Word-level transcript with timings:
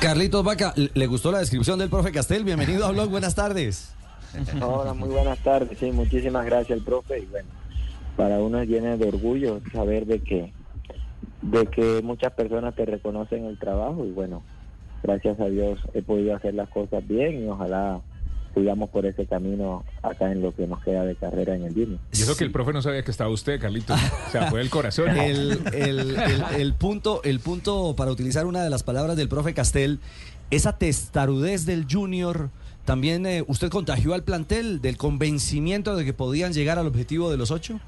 Carlitos 0.00 0.44
Vaca, 0.44 0.74
¿le 0.76 1.06
gustó 1.08 1.32
la 1.32 1.40
descripción 1.40 1.80
del 1.80 1.90
profe 1.90 2.12
Castel? 2.12 2.44
Bienvenido 2.44 2.86
a 2.86 2.92
Blog, 2.92 3.10
buenas 3.10 3.34
tardes. 3.34 3.92
Hola, 4.62 4.94
muy 4.94 5.08
buenas 5.08 5.38
tardes. 5.40 5.76
Sí, 5.76 5.90
muchísimas 5.90 6.46
gracias, 6.46 6.78
el 6.78 6.84
profe. 6.84 7.18
Y 7.18 7.26
bueno, 7.26 7.48
para 8.16 8.38
uno 8.38 8.60
es 8.60 8.68
lleno 8.68 8.96
de 8.96 9.08
orgullo 9.08 9.60
saber 9.72 10.06
de 10.06 10.20
que, 10.20 10.52
de 11.42 11.66
que 11.66 12.00
muchas 12.04 12.32
personas 12.32 12.76
te 12.76 12.86
reconocen 12.86 13.46
el 13.46 13.58
trabajo 13.58 14.04
y 14.04 14.12
bueno, 14.12 14.44
gracias 15.02 15.40
a 15.40 15.46
Dios 15.46 15.80
he 15.94 16.02
podido 16.02 16.36
hacer 16.36 16.54
las 16.54 16.68
cosas 16.68 17.06
bien 17.06 17.42
y 17.42 17.48
ojalá 17.48 18.00
sigamos 18.54 18.90
por 18.90 19.06
ese 19.06 19.26
camino 19.26 19.84
acá 20.02 20.30
en 20.32 20.42
lo 20.42 20.54
que 20.54 20.66
nos 20.66 20.82
queda 20.82 21.04
de 21.04 21.14
carrera 21.16 21.54
en 21.54 21.64
el 21.64 21.72
Junior. 21.74 21.98
Y 22.12 22.22
eso 22.22 22.36
que 22.36 22.44
el 22.44 22.50
profe 22.52 22.72
no 22.72 22.82
sabía 22.82 23.02
que 23.02 23.10
estaba 23.10 23.30
usted, 23.30 23.60
Carlitos. 23.60 24.00
O 24.28 24.30
sea, 24.30 24.50
fue 24.50 24.60
el 24.60 24.70
corazón. 24.70 25.08
El, 25.18 25.60
el- 25.72 26.16
el- 26.16 26.44
el 26.60 26.74
punto, 26.74 27.22
el 27.24 27.40
punto, 27.40 27.94
para 27.96 28.10
utilizar 28.10 28.46
una 28.46 28.62
de 28.62 28.70
las 28.70 28.82
palabras 28.82 29.16
del 29.16 29.28
profe 29.28 29.54
Castel, 29.54 29.98
esa 30.50 30.78
testarudez 30.78 31.66
del 31.66 31.86
Junior, 31.90 32.50
también 32.84 33.26
eh, 33.26 33.44
usted 33.46 33.68
contagió 33.68 34.14
al 34.14 34.22
plantel 34.24 34.80
del 34.80 34.96
convencimiento 34.96 35.94
de 35.96 36.04
que 36.04 36.12
podían 36.14 36.52
llegar 36.52 36.78
al 36.78 36.86
objetivo 36.86 37.30
de 37.30 37.36
los 37.36 37.50
ocho. 37.50 37.78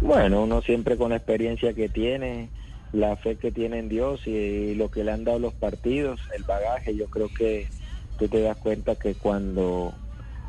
Bueno, 0.00 0.42
uno 0.42 0.62
siempre 0.62 0.96
con 0.96 1.10
la 1.10 1.16
experiencia 1.16 1.72
que 1.74 1.88
tiene, 1.88 2.48
la 2.92 3.16
fe 3.16 3.36
que 3.36 3.50
tiene 3.52 3.78
en 3.78 3.88
Dios 3.88 4.26
y 4.26 4.74
lo 4.74 4.90
que 4.90 5.04
le 5.04 5.12
han 5.12 5.24
dado 5.24 5.38
los 5.38 5.54
partidos, 5.54 6.20
el 6.36 6.44
bagaje, 6.44 6.96
yo 6.96 7.06
creo 7.06 7.28
que 7.28 7.68
tú 8.18 8.28
te 8.28 8.40
das 8.40 8.56
cuenta 8.56 8.94
que 8.94 9.14
cuando 9.14 9.92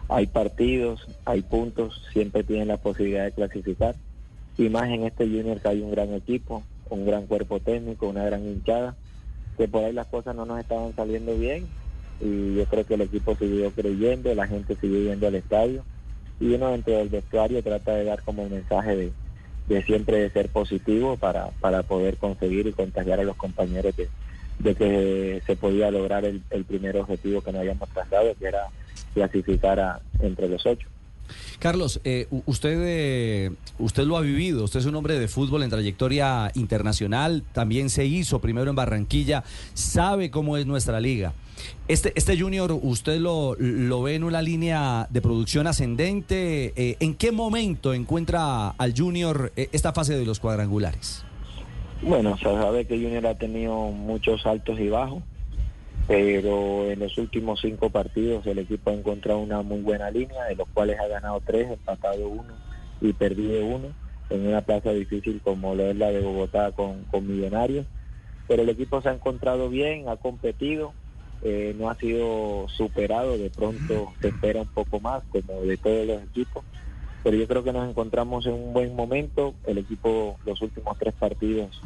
hay 0.07 0.27
partidos, 0.27 1.05
hay 1.25 1.41
puntos, 1.41 2.01
siempre 2.11 2.43
tienen 2.43 2.67
la 2.67 2.77
posibilidad 2.77 3.25
de 3.25 3.31
clasificar. 3.31 3.95
Y 4.57 4.69
más 4.69 4.89
en 4.89 5.03
este 5.03 5.25
Junior 5.25 5.59
que 5.59 5.67
hay 5.67 5.81
un 5.81 5.91
gran 5.91 6.13
equipo, 6.13 6.63
un 6.89 7.05
gran 7.05 7.25
cuerpo 7.25 7.59
técnico, 7.59 8.07
una 8.07 8.23
gran 8.23 8.45
hinchada, 8.45 8.95
que 9.57 9.67
por 9.67 9.83
ahí 9.83 9.93
las 9.93 10.07
cosas 10.07 10.35
no 10.35 10.45
nos 10.45 10.59
estaban 10.59 10.93
saliendo 10.95 11.35
bien 11.37 11.67
y 12.19 12.55
yo 12.55 12.65
creo 12.65 12.85
que 12.85 12.93
el 12.93 13.01
equipo 13.01 13.35
siguió 13.35 13.71
creyendo, 13.71 14.33
la 14.33 14.47
gente 14.47 14.75
siguió 14.75 15.01
yendo 15.01 15.27
al 15.27 15.35
estadio 15.35 15.85
y 16.39 16.53
uno 16.53 16.69
dentro 16.69 16.97
del 16.97 17.09
vestuario 17.09 17.63
trata 17.63 17.95
de 17.95 18.05
dar 18.05 18.21
como 18.23 18.43
un 18.43 18.51
mensaje 18.51 18.95
de, 18.95 19.13
de 19.67 19.83
siempre 19.83 20.19
de 20.19 20.29
ser 20.29 20.49
positivo 20.49 21.17
para, 21.17 21.51
para 21.59 21.83
poder 21.83 22.17
conseguir 22.17 22.67
y 22.67 22.73
contagiar 22.73 23.19
a 23.19 23.23
los 23.23 23.35
compañeros 23.35 23.95
de, 23.95 24.09
de 24.65 24.75
que 24.75 25.41
se 25.45 25.55
podía 25.55 25.91
lograr 25.91 26.25
el, 26.25 26.41
primer 26.65 26.97
objetivo 26.97 27.41
que 27.41 27.51
nos 27.51 27.59
habíamos 27.59 27.87
trazado, 27.89 28.33
que 28.37 28.47
era 28.47 28.67
clasificar 29.13 29.79
a, 29.79 30.01
entre 30.19 30.49
los 30.49 30.65
ocho. 30.65 30.87
Carlos, 31.59 32.01
eh, 32.03 32.27
usted, 32.45 32.77
eh, 32.85 33.51
usted 33.79 34.03
lo 34.03 34.17
ha 34.17 34.21
vivido, 34.21 34.65
usted 34.65 34.81
es 34.81 34.85
un 34.85 34.95
hombre 34.95 35.17
de 35.17 35.27
fútbol 35.27 35.63
en 35.63 35.69
trayectoria 35.69 36.51
internacional, 36.55 37.43
también 37.53 37.89
se 37.89 38.05
hizo 38.05 38.39
primero 38.39 38.69
en 38.69 38.75
Barranquilla, 38.75 39.43
sabe 39.73 40.29
cómo 40.29 40.57
es 40.57 40.65
nuestra 40.65 40.99
liga. 40.99 41.33
Este, 41.87 42.11
este 42.15 42.39
Junior, 42.39 42.77
¿usted 42.81 43.19
lo, 43.19 43.55
lo 43.59 44.01
ve 44.01 44.15
en 44.15 44.23
una 44.23 44.41
línea 44.41 45.07
de 45.11 45.21
producción 45.21 45.67
ascendente? 45.67 46.73
Eh, 46.75 46.97
¿En 46.99 47.15
qué 47.15 47.31
momento 47.31 47.93
encuentra 47.93 48.69
al 48.69 48.93
Junior 48.97 49.51
eh, 49.55 49.69
esta 49.71 49.93
fase 49.93 50.17
de 50.17 50.25
los 50.25 50.39
cuadrangulares? 50.39 51.23
Bueno, 52.01 52.37
se 52.37 52.43
sabe 52.43 52.85
que 52.85 52.97
Junior 52.97 53.25
ha 53.27 53.35
tenido 53.35 53.73
muchos 53.91 54.45
altos 54.45 54.79
y 54.79 54.89
bajos, 54.89 55.23
pero 56.07 56.89
en 56.91 56.99
los 56.99 57.17
últimos 57.17 57.61
cinco 57.61 57.89
partidos 57.89 58.45
el 58.45 58.59
equipo 58.59 58.91
ha 58.91 58.93
encontrado 58.93 59.39
una 59.39 59.61
muy 59.61 59.81
buena 59.81 60.11
línea, 60.11 60.43
de 60.45 60.55
los 60.55 60.67
cuales 60.69 60.99
ha 60.99 61.07
ganado 61.07 61.41
tres, 61.43 61.71
empatado 61.71 62.27
uno 62.27 62.53
y 63.01 63.13
perdido 63.13 63.65
uno, 63.65 63.87
en 64.29 64.47
una 64.47 64.61
plaza 64.61 64.91
difícil 64.91 65.41
como 65.43 65.73
lo 65.73 65.83
es 65.83 65.95
la 65.95 66.11
de 66.11 66.21
Bogotá 66.21 66.71
con, 66.71 67.05
Millonarios. 67.21 67.85
Pero 68.47 68.61
el 68.61 68.69
equipo 68.69 69.01
se 69.01 69.09
ha 69.09 69.13
encontrado 69.13 69.69
bien, 69.69 70.07
ha 70.07 70.17
competido, 70.17 70.93
eh, 71.41 71.73
no 71.77 71.89
ha 71.89 71.95
sido 71.95 72.67
superado, 72.69 73.37
de 73.37 73.49
pronto 73.49 74.13
se 74.21 74.27
espera 74.27 74.61
un 74.61 74.67
poco 74.67 74.99
más, 74.99 75.23
como 75.29 75.61
de 75.61 75.77
todos 75.77 76.05
los 76.05 76.21
equipos. 76.21 76.63
Pero 77.25 77.37
yo 77.37 77.47
creo 77.47 77.63
que 77.63 77.73
nos 77.73 77.89
encontramos 77.89 78.45
en 78.45 78.53
un 78.53 78.71
buen 78.71 78.95
momento. 78.95 79.55
El 79.65 79.79
equipo 79.79 80.37
los 80.45 80.61
últimos 80.61 80.95
tres 80.99 81.15
partidos 81.15 81.81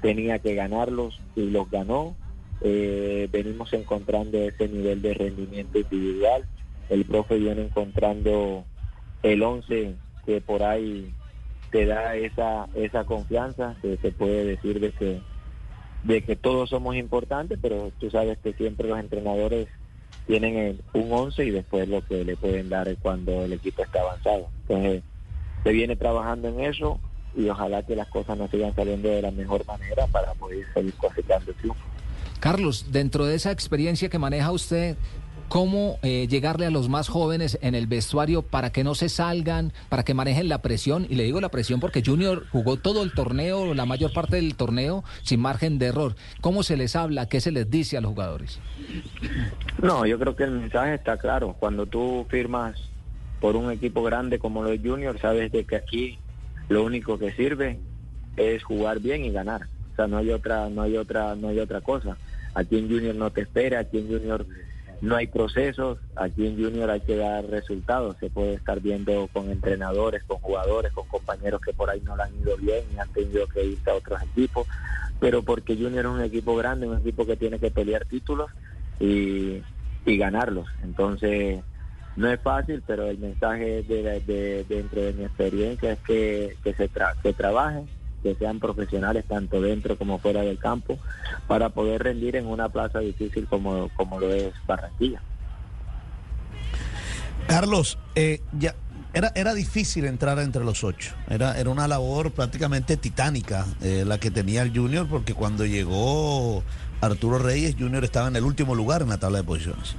tenía 0.00 0.38
que 0.38 0.54
ganarlos 0.54 1.20
y 1.34 1.50
los 1.50 1.68
ganó. 1.68 2.14
Eh, 2.60 3.28
venimos 3.32 3.72
encontrando 3.72 4.38
ese 4.38 4.68
nivel 4.68 5.02
de 5.02 5.12
rendimiento 5.14 5.80
individual. 5.80 6.46
El 6.88 7.04
profe 7.04 7.36
viene 7.36 7.62
encontrando 7.62 8.64
el 9.24 9.42
11 9.42 9.96
que 10.24 10.40
por 10.40 10.62
ahí 10.62 11.12
te 11.72 11.84
da 11.84 12.14
esa 12.14 12.68
esa 12.76 13.02
confianza, 13.02 13.74
que 13.82 13.96
se 13.96 14.12
puede 14.12 14.44
decir 14.44 14.78
de 14.78 14.92
que 14.92 15.20
de 16.04 16.22
que 16.22 16.36
todos 16.36 16.70
somos 16.70 16.94
importantes, 16.94 17.58
pero 17.60 17.90
tú 17.98 18.08
sabes 18.08 18.38
que 18.38 18.52
siempre 18.52 18.88
los 18.88 19.00
entrenadores 19.00 19.66
tienen 20.26 20.80
un 20.92 21.12
11 21.12 21.44
y 21.44 21.50
después 21.50 21.88
lo 21.88 22.04
que 22.04 22.24
le 22.24 22.36
pueden 22.36 22.68
dar 22.68 22.88
es 22.88 22.98
cuando 23.00 23.44
el 23.44 23.52
equipo 23.52 23.82
está 23.82 24.00
avanzado. 24.00 24.48
Entonces, 24.62 25.02
se 25.62 25.72
viene 25.72 25.96
trabajando 25.96 26.48
en 26.48 26.60
eso 26.60 27.00
y 27.36 27.48
ojalá 27.48 27.82
que 27.82 27.96
las 27.96 28.08
cosas 28.08 28.36
nos 28.36 28.50
sigan 28.50 28.74
saliendo 28.74 29.08
de 29.08 29.22
la 29.22 29.30
mejor 29.30 29.64
manera 29.66 30.06
para 30.08 30.32
poder 30.34 30.64
seguir 30.74 30.94
cosechando 30.94 31.52
triunfos. 31.54 31.84
Carlos, 32.40 32.86
dentro 32.90 33.24
de 33.26 33.34
esa 33.34 33.50
experiencia 33.50 34.08
que 34.08 34.18
maneja 34.18 34.52
usted, 34.52 34.96
¿cómo 35.48 35.98
eh, 36.02 36.26
llegarle 36.28 36.66
a 36.66 36.70
los 36.70 36.88
más 36.88 37.08
jóvenes 37.08 37.58
en 37.62 37.74
el 37.74 37.86
vestuario 37.86 38.42
para 38.42 38.70
que 38.70 38.84
no 38.84 38.94
se 38.94 39.08
salgan, 39.08 39.72
para 39.88 40.04
que 40.04 40.14
manejen 40.14 40.48
la 40.48 40.62
presión? 40.62 41.06
Y 41.08 41.14
le 41.14 41.24
digo 41.24 41.40
la 41.40 41.48
presión 41.48 41.80
porque 41.80 42.02
Junior 42.04 42.46
jugó 42.50 42.76
todo 42.76 43.02
el 43.02 43.12
torneo, 43.12 43.74
la 43.74 43.86
mayor 43.86 44.12
parte 44.12 44.36
del 44.36 44.56
torneo, 44.56 45.04
sin 45.22 45.40
margen 45.40 45.78
de 45.78 45.86
error. 45.86 46.16
¿Cómo 46.40 46.62
se 46.62 46.76
les 46.76 46.96
habla? 46.96 47.28
¿Qué 47.28 47.40
se 47.40 47.52
les 47.52 47.70
dice 47.70 47.96
a 47.96 48.00
los 48.00 48.10
jugadores? 48.10 48.60
No, 49.82 50.06
yo 50.06 50.18
creo 50.18 50.36
que 50.36 50.44
el 50.44 50.52
mensaje 50.52 50.94
está 50.94 51.16
claro. 51.16 51.56
Cuando 51.58 51.86
tú 51.86 52.26
firmas 52.28 52.76
por 53.40 53.56
un 53.56 53.70
equipo 53.70 54.02
grande 54.02 54.38
como 54.38 54.62
los 54.62 54.78
Juniors, 54.80 55.20
sabes 55.20 55.52
de 55.52 55.64
que 55.64 55.76
aquí 55.76 56.18
lo 56.68 56.84
único 56.84 57.18
que 57.18 57.32
sirve 57.32 57.78
es 58.36 58.62
jugar 58.62 59.00
bien 59.00 59.24
y 59.24 59.30
ganar. 59.30 59.68
O 59.92 59.96
sea, 59.96 60.06
no 60.06 60.18
hay 60.18 60.30
otra, 60.30 60.68
no 60.68 60.82
hay 60.82 60.96
otra, 60.96 61.34
no 61.36 61.48
hay 61.48 61.58
otra 61.58 61.80
cosa. 61.80 62.16
Aquí 62.54 62.78
en 62.78 62.88
Junior 62.88 63.14
no 63.14 63.30
te 63.30 63.42
espera, 63.42 63.80
aquí 63.80 63.98
en 63.98 64.08
Junior 64.08 64.46
no 65.00 65.16
hay 65.16 65.26
procesos, 65.26 65.98
aquí 66.16 66.46
en 66.46 66.56
Junior 66.62 66.90
hay 66.90 67.00
que 67.02 67.16
dar 67.16 67.44
resultados. 67.46 68.16
Se 68.18 68.30
puede 68.30 68.54
estar 68.54 68.80
viendo 68.80 69.28
con 69.28 69.50
entrenadores, 69.50 70.24
con 70.24 70.38
jugadores, 70.38 70.92
con 70.92 71.06
compañeros 71.06 71.60
que 71.60 71.72
por 71.74 71.90
ahí 71.90 72.00
no 72.00 72.16
le 72.16 72.22
han 72.22 72.34
ido 72.34 72.56
bien 72.56 72.84
y 72.92 72.98
han 72.98 73.10
tenido 73.12 73.46
que 73.46 73.64
irse 73.64 73.90
a 73.90 73.94
otros 73.94 74.22
equipos, 74.22 74.66
pero 75.20 75.42
porque 75.42 75.74
Junior 75.76 76.06
es 76.06 76.10
un 76.10 76.22
equipo 76.22 76.56
grande, 76.56 76.86
un 76.88 76.98
equipo 76.98 77.26
que 77.26 77.36
tiene 77.36 77.58
que 77.58 77.70
pelear 77.70 78.04
títulos 78.06 78.50
y, 78.98 79.62
y 80.04 80.16
ganarlos. 80.16 80.68
Entonces, 80.82 81.62
no 82.16 82.30
es 82.30 82.40
fácil, 82.40 82.82
pero 82.86 83.06
el 83.08 83.18
mensaje 83.18 83.82
de, 83.82 84.20
de- 84.20 84.64
dentro 84.64 85.02
de 85.02 85.12
mi 85.12 85.24
experiencia 85.24 85.92
es 85.92 85.98
que, 86.00 86.56
que 86.64 86.72
se, 86.72 86.90
tra- 86.90 87.14
que 87.22 87.34
trabajen, 87.34 87.90
que 88.26 88.34
sean 88.34 88.58
profesionales 88.58 89.24
tanto 89.28 89.60
dentro 89.60 89.96
como 89.96 90.18
fuera 90.18 90.42
del 90.42 90.58
campo, 90.58 90.98
para 91.46 91.68
poder 91.68 92.02
rendir 92.02 92.34
en 92.34 92.46
una 92.46 92.68
plaza 92.68 92.98
difícil 92.98 93.46
como, 93.46 93.88
como 93.94 94.18
lo 94.18 94.32
es 94.32 94.52
Barranquilla. 94.66 95.22
Carlos, 97.46 97.98
eh, 98.16 98.40
ya 98.58 98.74
era, 99.14 99.30
era 99.36 99.54
difícil 99.54 100.06
entrar 100.06 100.40
entre 100.40 100.64
los 100.64 100.82
ocho. 100.82 101.14
Era, 101.28 101.56
era 101.58 101.70
una 101.70 101.86
labor 101.86 102.32
prácticamente 102.32 102.96
titánica 102.96 103.64
eh, 103.80 104.04
la 104.04 104.18
que 104.18 104.32
tenía 104.32 104.62
el 104.62 104.76
Junior, 104.76 105.06
porque 105.06 105.32
cuando 105.32 105.64
llegó 105.64 106.64
Arturo 107.00 107.38
Reyes, 107.38 107.76
Junior 107.78 108.02
estaba 108.02 108.26
en 108.26 108.36
el 108.36 108.42
último 108.42 108.74
lugar 108.74 109.02
en 109.02 109.10
la 109.10 109.18
tabla 109.18 109.38
de 109.38 109.44
posiciones. 109.44 109.94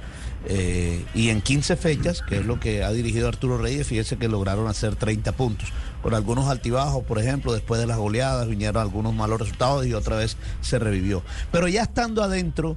Eh, 0.46 1.04
y 1.14 1.30
en 1.30 1.42
15 1.42 1.76
fechas, 1.76 2.22
que 2.22 2.38
es 2.38 2.46
lo 2.46 2.60
que 2.60 2.84
ha 2.84 2.90
dirigido 2.92 3.28
Arturo 3.28 3.58
Reyes, 3.58 3.86
fíjese 3.86 4.16
que 4.16 4.28
lograron 4.28 4.68
hacer 4.68 4.96
30 4.96 5.32
puntos. 5.32 5.72
Con 6.02 6.14
algunos 6.14 6.48
altibajos, 6.48 7.04
por 7.04 7.18
ejemplo, 7.18 7.52
después 7.52 7.80
de 7.80 7.86
las 7.86 7.98
goleadas 7.98 8.48
vinieron 8.48 8.80
algunos 8.80 9.14
malos 9.14 9.40
resultados 9.40 9.86
y 9.86 9.94
otra 9.94 10.16
vez 10.16 10.36
se 10.60 10.78
revivió. 10.78 11.22
Pero 11.50 11.68
ya 11.68 11.82
estando 11.82 12.22
adentro, 12.22 12.76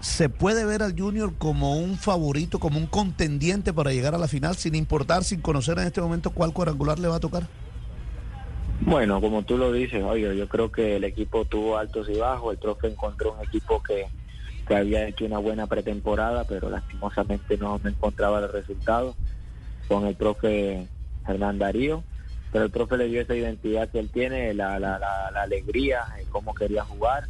¿se 0.00 0.28
puede 0.28 0.64
ver 0.64 0.82
al 0.82 0.98
Junior 0.98 1.34
como 1.36 1.76
un 1.76 1.98
favorito, 1.98 2.60
como 2.60 2.78
un 2.78 2.86
contendiente 2.86 3.72
para 3.72 3.92
llegar 3.92 4.14
a 4.14 4.18
la 4.18 4.28
final, 4.28 4.56
sin 4.56 4.74
importar, 4.74 5.24
sin 5.24 5.40
conocer 5.40 5.78
en 5.78 5.86
este 5.86 6.00
momento 6.00 6.30
cuál 6.30 6.52
cuadrangular 6.52 6.98
le 6.98 7.08
va 7.08 7.16
a 7.16 7.20
tocar? 7.20 7.48
Bueno, 8.82 9.20
como 9.20 9.42
tú 9.42 9.58
lo 9.58 9.72
dices, 9.72 10.02
oye, 10.02 10.34
yo 10.36 10.48
creo 10.48 10.72
que 10.72 10.96
el 10.96 11.04
equipo 11.04 11.44
tuvo 11.44 11.76
altos 11.76 12.08
y 12.08 12.16
bajos, 12.16 12.54
el 12.54 12.58
profe 12.58 12.88
encontró 12.88 13.34
un 13.34 13.44
equipo 13.46 13.82
que, 13.82 14.06
había 14.76 15.06
hecho 15.06 15.24
una 15.24 15.38
buena 15.38 15.66
pretemporada, 15.66 16.44
pero 16.44 16.70
lastimosamente 16.70 17.56
no, 17.58 17.80
no 17.82 17.88
encontraba 17.88 18.40
los 18.40 18.52
resultados 18.52 19.16
con 19.88 20.06
el 20.06 20.14
profe 20.14 20.86
Hernán 21.26 21.58
Darío, 21.58 22.04
pero 22.52 22.64
el 22.64 22.70
profe 22.70 22.96
le 22.96 23.08
dio 23.08 23.20
esa 23.20 23.34
identidad 23.34 23.88
que 23.88 23.98
él 23.98 24.10
tiene, 24.10 24.54
la, 24.54 24.78
la, 24.78 24.98
la, 24.98 25.30
la 25.32 25.42
alegría, 25.42 26.00
en 26.18 26.26
cómo 26.26 26.54
quería 26.54 26.84
jugar, 26.84 27.24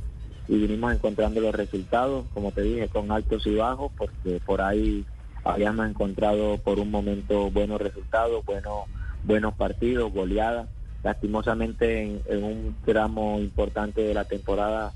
y 0.48 0.56
vinimos 0.56 0.92
encontrando 0.92 1.40
los 1.40 1.54
resultados, 1.54 2.26
como 2.34 2.52
te 2.52 2.62
dije, 2.62 2.88
con 2.88 3.12
altos 3.12 3.46
y 3.46 3.54
bajos, 3.54 3.92
porque 3.96 4.40
por 4.44 4.60
ahí 4.60 5.04
habíamos 5.44 5.88
encontrado 5.88 6.58
por 6.58 6.78
un 6.78 6.90
momento 6.90 7.50
buenos 7.50 7.80
resultados, 7.80 8.44
buenos, 8.44 8.84
buenos 9.24 9.54
partidos, 9.54 10.12
goleadas. 10.12 10.68
Lastimosamente 11.02 12.02
en, 12.02 12.20
en 12.28 12.44
un 12.44 12.76
tramo 12.84 13.38
importante 13.38 14.02
de 14.02 14.12
la 14.12 14.24
temporada 14.24 14.92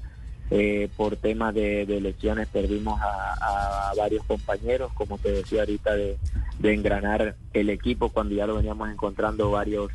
Eh, 0.50 0.90
por 0.96 1.16
temas 1.16 1.54
de, 1.54 1.86
lesiones 2.00 2.48
perdimos 2.48 3.00
a, 3.00 3.92
varios 3.96 4.24
compañeros, 4.24 4.92
como 4.92 5.18
te 5.18 5.30
decía 5.30 5.60
ahorita, 5.60 5.94
de, 5.94 6.18
engranar 6.62 7.36
el 7.52 7.70
equipo 7.70 8.10
cuando 8.10 8.34
ya 8.34 8.46
lo 8.46 8.56
veníamos 8.56 8.90
encontrando 8.90 9.50
varios 9.50 9.90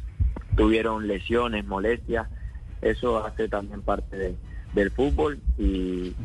tuvieron 0.55 1.07
lesiones, 1.07 1.65
molestias. 1.65 2.27
Eso 2.81 3.23
hace 3.25 3.47
también 3.47 3.81
parte 3.81 4.35
del 4.73 4.91
fútbol 4.91 5.39
y, 5.57 6.15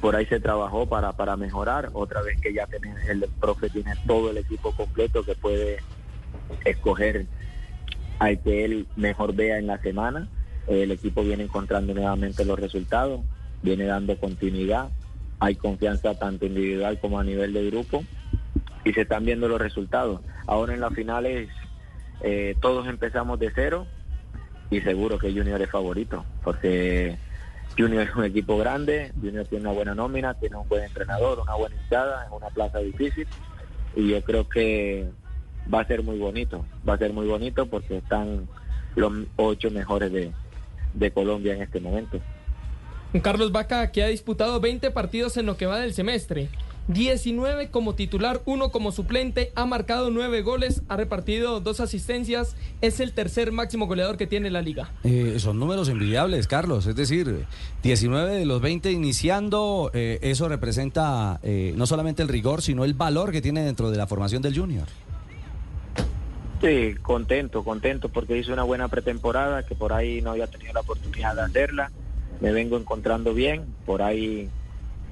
por 0.00 0.16
ahí 0.16 0.26
se 0.26 0.40
trabajó 0.40 0.86
para, 0.86 1.12
para 1.12 1.36
mejorar. 1.36 1.90
Otra 1.92 2.22
vez 2.22 2.40
que 2.40 2.52
ya 2.52 2.66
tiene, 2.66 2.94
el 3.08 3.26
profe 3.40 3.70
tiene 3.70 3.92
todo 4.06 4.30
el 4.30 4.38
equipo 4.38 4.72
completo 4.72 5.24
que 5.24 5.34
puede 5.34 5.78
escoger 6.64 7.26
al 8.18 8.40
que 8.40 8.64
él 8.64 8.86
mejor 8.96 9.34
vea 9.34 9.58
en 9.58 9.66
la 9.66 9.78
semana. 9.78 10.28
El 10.66 10.90
equipo 10.90 11.22
viene 11.22 11.44
encontrando 11.44 11.94
nuevamente 11.94 12.44
los 12.44 12.58
resultados 12.58 13.20
viene 13.62 13.84
dando 13.84 14.18
continuidad, 14.18 14.90
hay 15.38 15.54
confianza 15.56 16.14
tanto 16.14 16.46
individual 16.46 16.98
como 16.98 17.18
a 17.18 17.24
nivel 17.24 17.52
de 17.52 17.66
grupo 17.66 18.04
y 18.84 18.92
se 18.92 19.02
están 19.02 19.24
viendo 19.24 19.48
los 19.48 19.60
resultados. 19.60 20.20
Ahora 20.46 20.74
en 20.74 20.80
las 20.80 20.94
finales 20.94 21.50
eh, 22.22 22.56
todos 22.60 22.86
empezamos 22.86 23.38
de 23.38 23.52
cero 23.54 23.86
y 24.70 24.80
seguro 24.80 25.18
que 25.18 25.32
Junior 25.32 25.60
es 25.60 25.70
favorito 25.70 26.24
porque 26.42 27.18
Junior 27.76 28.02
es 28.08 28.14
un 28.14 28.24
equipo 28.24 28.56
grande, 28.56 29.12
Junior 29.20 29.44
tiene 29.46 29.64
una 29.64 29.74
buena 29.74 29.94
nómina, 29.94 30.34
tiene 30.34 30.56
un 30.56 30.68
buen 30.68 30.84
entrenador, 30.84 31.40
una 31.40 31.54
buena 31.54 31.76
hinchada, 31.76 32.24
es 32.24 32.32
una 32.32 32.48
plaza 32.48 32.78
difícil 32.78 33.26
y 33.94 34.08
yo 34.10 34.22
creo 34.22 34.48
que 34.48 35.10
va 35.72 35.80
a 35.80 35.86
ser 35.86 36.02
muy 36.02 36.18
bonito, 36.18 36.64
va 36.88 36.94
a 36.94 36.98
ser 36.98 37.12
muy 37.12 37.26
bonito 37.26 37.66
porque 37.66 37.98
están 37.98 38.48
los 38.94 39.12
ocho 39.36 39.70
mejores 39.70 40.12
de, 40.12 40.32
de 40.94 41.10
Colombia 41.10 41.54
en 41.54 41.62
este 41.62 41.80
momento. 41.80 42.20
Carlos 43.20 43.52
Vaca, 43.52 43.92
que 43.92 44.02
ha 44.02 44.08
disputado 44.08 44.60
20 44.60 44.90
partidos 44.90 45.36
en 45.36 45.46
lo 45.46 45.56
que 45.56 45.66
va 45.66 45.78
del 45.78 45.94
semestre. 45.94 46.48
19 46.88 47.70
como 47.70 47.94
titular, 47.94 48.42
uno 48.44 48.70
como 48.70 48.92
suplente, 48.92 49.50
ha 49.56 49.66
marcado 49.66 50.10
9 50.10 50.42
goles, 50.42 50.82
ha 50.88 50.96
repartido 50.96 51.60
dos 51.60 51.80
asistencias, 51.80 52.54
es 52.80 53.00
el 53.00 53.12
tercer 53.12 53.50
máximo 53.50 53.86
goleador 53.86 54.16
que 54.16 54.26
tiene 54.26 54.50
la 54.50 54.62
liga. 54.62 54.90
Eh, 55.02 55.36
son 55.38 55.58
números 55.58 55.88
envidiables, 55.88 56.46
Carlos, 56.46 56.86
es 56.86 56.94
decir, 56.94 57.44
19 57.82 58.36
de 58.36 58.46
los 58.46 58.60
20 58.60 58.92
iniciando, 58.92 59.90
eh, 59.94 60.20
eso 60.22 60.48
representa 60.48 61.40
eh, 61.42 61.74
no 61.76 61.86
solamente 61.86 62.22
el 62.22 62.28
rigor, 62.28 62.62
sino 62.62 62.84
el 62.84 62.94
valor 62.94 63.32
que 63.32 63.42
tiene 63.42 63.64
dentro 63.64 63.90
de 63.90 63.96
la 63.96 64.06
formación 64.06 64.42
del 64.42 64.56
junior. 64.56 64.86
Sí, 66.60 66.94
contento, 67.02 67.64
contento 67.64 68.08
porque 68.08 68.38
hizo 68.38 68.52
una 68.52 68.62
buena 68.62 68.88
pretemporada, 68.88 69.66
que 69.66 69.74
por 69.74 69.92
ahí 69.92 70.22
no 70.22 70.30
había 70.30 70.46
tenido 70.46 70.72
la 70.72 70.80
oportunidad 70.80 71.34
de 71.34 71.42
hacerla 71.42 71.90
me 72.40 72.52
vengo 72.52 72.76
encontrando 72.76 73.34
bien, 73.34 73.74
por 73.84 74.02
ahí 74.02 74.48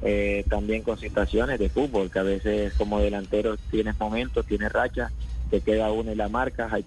eh, 0.03 0.45
también 0.49 0.83
con 0.83 0.99
situaciones 0.99 1.59
de 1.59 1.69
fútbol, 1.69 2.11
que 2.11 2.19
a 2.19 2.25
veces 2.25 2.75
como 2.75 3.01
delantero 3.01 3.57
tienes 3.71 3.99
momentos, 3.99 4.47
tienes 4.47 4.73
rachas, 4.73 5.13
te 5.51 5.61
queda 5.61 5.93
uno 5.93 6.13
y 6.13 6.17
la 6.17 6.29
marca, 6.29 6.69
hay 6.71 6.85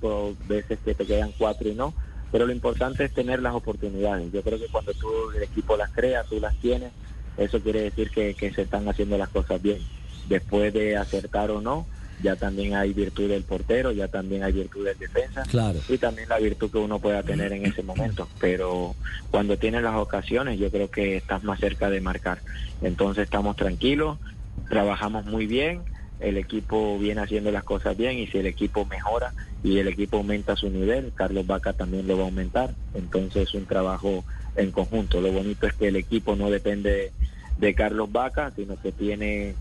veces 0.47 0.79
que 0.83 0.93
te 0.93 1.05
quedan 1.05 1.33
cuatro 1.37 1.69
y 1.69 1.75
no, 1.75 1.93
pero 2.31 2.45
lo 2.45 2.53
importante 2.53 3.05
es 3.05 3.13
tener 3.13 3.41
las 3.41 3.55
oportunidades. 3.55 4.31
Yo 4.31 4.43
creo 4.43 4.59
que 4.59 4.67
cuando 4.67 4.93
tú 4.93 5.07
el 5.35 5.43
equipo 5.43 5.77
las 5.77 5.89
crea, 5.91 6.23
tú 6.23 6.39
las 6.39 6.55
tienes, 6.55 6.91
eso 7.37 7.59
quiere 7.61 7.83
decir 7.83 8.11
que 8.11 8.51
se 8.53 8.63
están 8.63 8.87
haciendo 8.87 9.17
las 9.17 9.29
cosas 9.29 9.61
bien. 9.61 9.85
Después 10.27 10.73
de 10.73 10.97
acertar 10.97 11.51
o 11.51 11.61
no, 11.61 11.87
ya 12.21 12.35
también 12.35 12.75
hay 12.75 12.93
virtud 12.93 13.29
del 13.29 13.43
portero, 13.43 13.91
ya 13.91 14.07
también 14.07 14.43
hay 14.43 14.51
virtud 14.51 14.85
del 14.85 14.97
defensa 14.97 15.43
claro. 15.43 15.79
y 15.87 15.97
también 15.97 16.29
la 16.29 16.39
virtud 16.39 16.71
que 16.71 16.77
uno 16.77 16.99
pueda 16.99 17.23
tener 17.23 17.53
en 17.53 17.65
ese 17.65 17.83
momento. 17.83 18.27
Pero 18.39 18.95
cuando 19.29 19.57
tienes 19.57 19.83
las 19.83 19.95
ocasiones, 19.95 20.59
yo 20.59 20.71
creo 20.71 20.89
que 20.89 21.17
estás 21.17 21.43
más 21.43 21.59
cerca 21.59 21.89
de 21.89 22.01
marcar. 22.01 22.39
Entonces 22.81 23.25
estamos 23.25 23.55
tranquilos, 23.55 24.17
trabajamos 24.69 25.25
muy 25.25 25.45
bien, 25.45 25.81
el 26.19 26.37
equipo 26.37 26.97
viene 26.97 27.21
haciendo 27.21 27.51
las 27.51 27.63
cosas 27.63 27.95
bien 27.95 28.17
y 28.17 28.27
si 28.27 28.39
el 28.39 28.47
equipo 28.47 28.85
mejora 28.85 29.33
y 29.63 29.77
el 29.77 29.87
equipo 29.87 30.17
aumenta 30.17 30.55
su 30.55 30.69
nivel, 30.69 31.11
Carlos 31.13 31.45
Vaca 31.45 31.73
también 31.73 32.07
lo 32.07 32.17
va 32.17 32.23
a 32.23 32.27
aumentar. 32.27 32.71
Entonces 32.95 33.49
es 33.49 33.53
un 33.53 33.65
trabajo 33.65 34.23
en 34.55 34.71
conjunto. 34.71 35.21
Lo 35.21 35.31
bonito 35.31 35.67
es 35.67 35.73
que 35.73 35.89
el 35.89 35.95
equipo 35.95 36.35
no 36.35 36.49
depende 36.49 37.11
de 37.59 37.73
Carlos 37.75 38.11
Vaca, 38.11 38.51
sino 38.55 38.79
que 38.81 38.91
tiene 38.91 39.55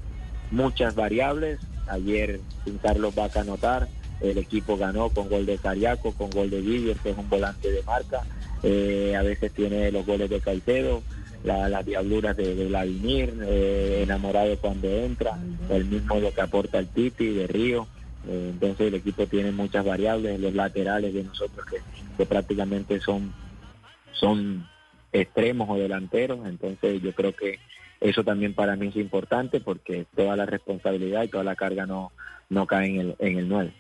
muchas 0.51 0.95
variables, 0.95 1.59
Ayer 1.89 2.41
sin 2.65 2.79
Carlos 2.79 3.15
Vaca 3.15 3.41
anotar, 3.41 3.89
el 4.21 4.39
equipo 4.39 4.77
ganó 4.77 5.11
con 5.11 5.29
gol 5.29 5.47
de 5.47 5.59
Cariaco, 5.59 6.13
con 6.13 6.31
gol 6.31 6.51
de 6.51 6.63
Guillermo, 6.63 7.03
que 7.03 7.11
es 7.11 7.19
un 7.19 7.29
volante 7.29 7.71
de 7.71 7.83
marca. 7.83 8.23
Eh, 8.63 9.15
a 9.17 9.23
veces 9.23 9.53
tiene 9.53 9.93
los 9.93 10.07
goles 10.07 10.31
de 10.31 10.41
Caicedo, 10.41 11.03
las 11.45 11.87
diabluras 11.87 12.37
de, 12.37 12.67
Vladimir, 12.67 13.35
eh, 13.43 14.01
enamorado 14.03 14.57
cuando 14.59 14.89
entra, 14.89 15.39
el 15.71 15.85
mismo 15.85 16.19
lo 16.19 16.35
que 16.35 16.41
aporta 16.41 16.79
el 16.79 16.89
Titi, 16.89 17.29
de 17.29 17.47
Río. 17.47 17.87
Eh, 18.27 18.51
entonces 18.53 18.89
el 18.89 18.95
equipo 18.95 19.27
tiene 19.27 19.53
muchas 19.53 19.85
variables, 19.85 20.41
los 20.41 20.55
laterales 20.55 21.15
de 21.15 21.23
nosotros 21.23 21.65
que, 21.67 21.77
que 22.17 22.27
prácticamente 22.27 23.01
son, 23.01 23.33
son 24.13 24.67
extremos 25.13 25.69
o 25.71 25.77
delanteros. 25.77 26.41
Entonces 26.47 27.01
yo 27.03 27.13
creo 27.13 27.37
que 27.37 27.61
eso 28.01 28.25
también 28.25 28.55
para 28.55 28.77
mí 28.77 28.89
es 28.89 28.97
importante 28.97 29.61
porque 29.61 30.07
toda 30.15 30.37
la 30.37 30.47
responsabilidad 30.47 31.23
y 31.23 31.29
toda 31.29 31.45
la 31.45 31.57
carga 31.57 31.87
no, 31.87 32.13
no 32.49 32.67
cae 32.67 32.89
en 32.89 33.01
el, 33.01 33.17
en 33.19 33.39
el 33.39 33.49
9. 33.49 33.73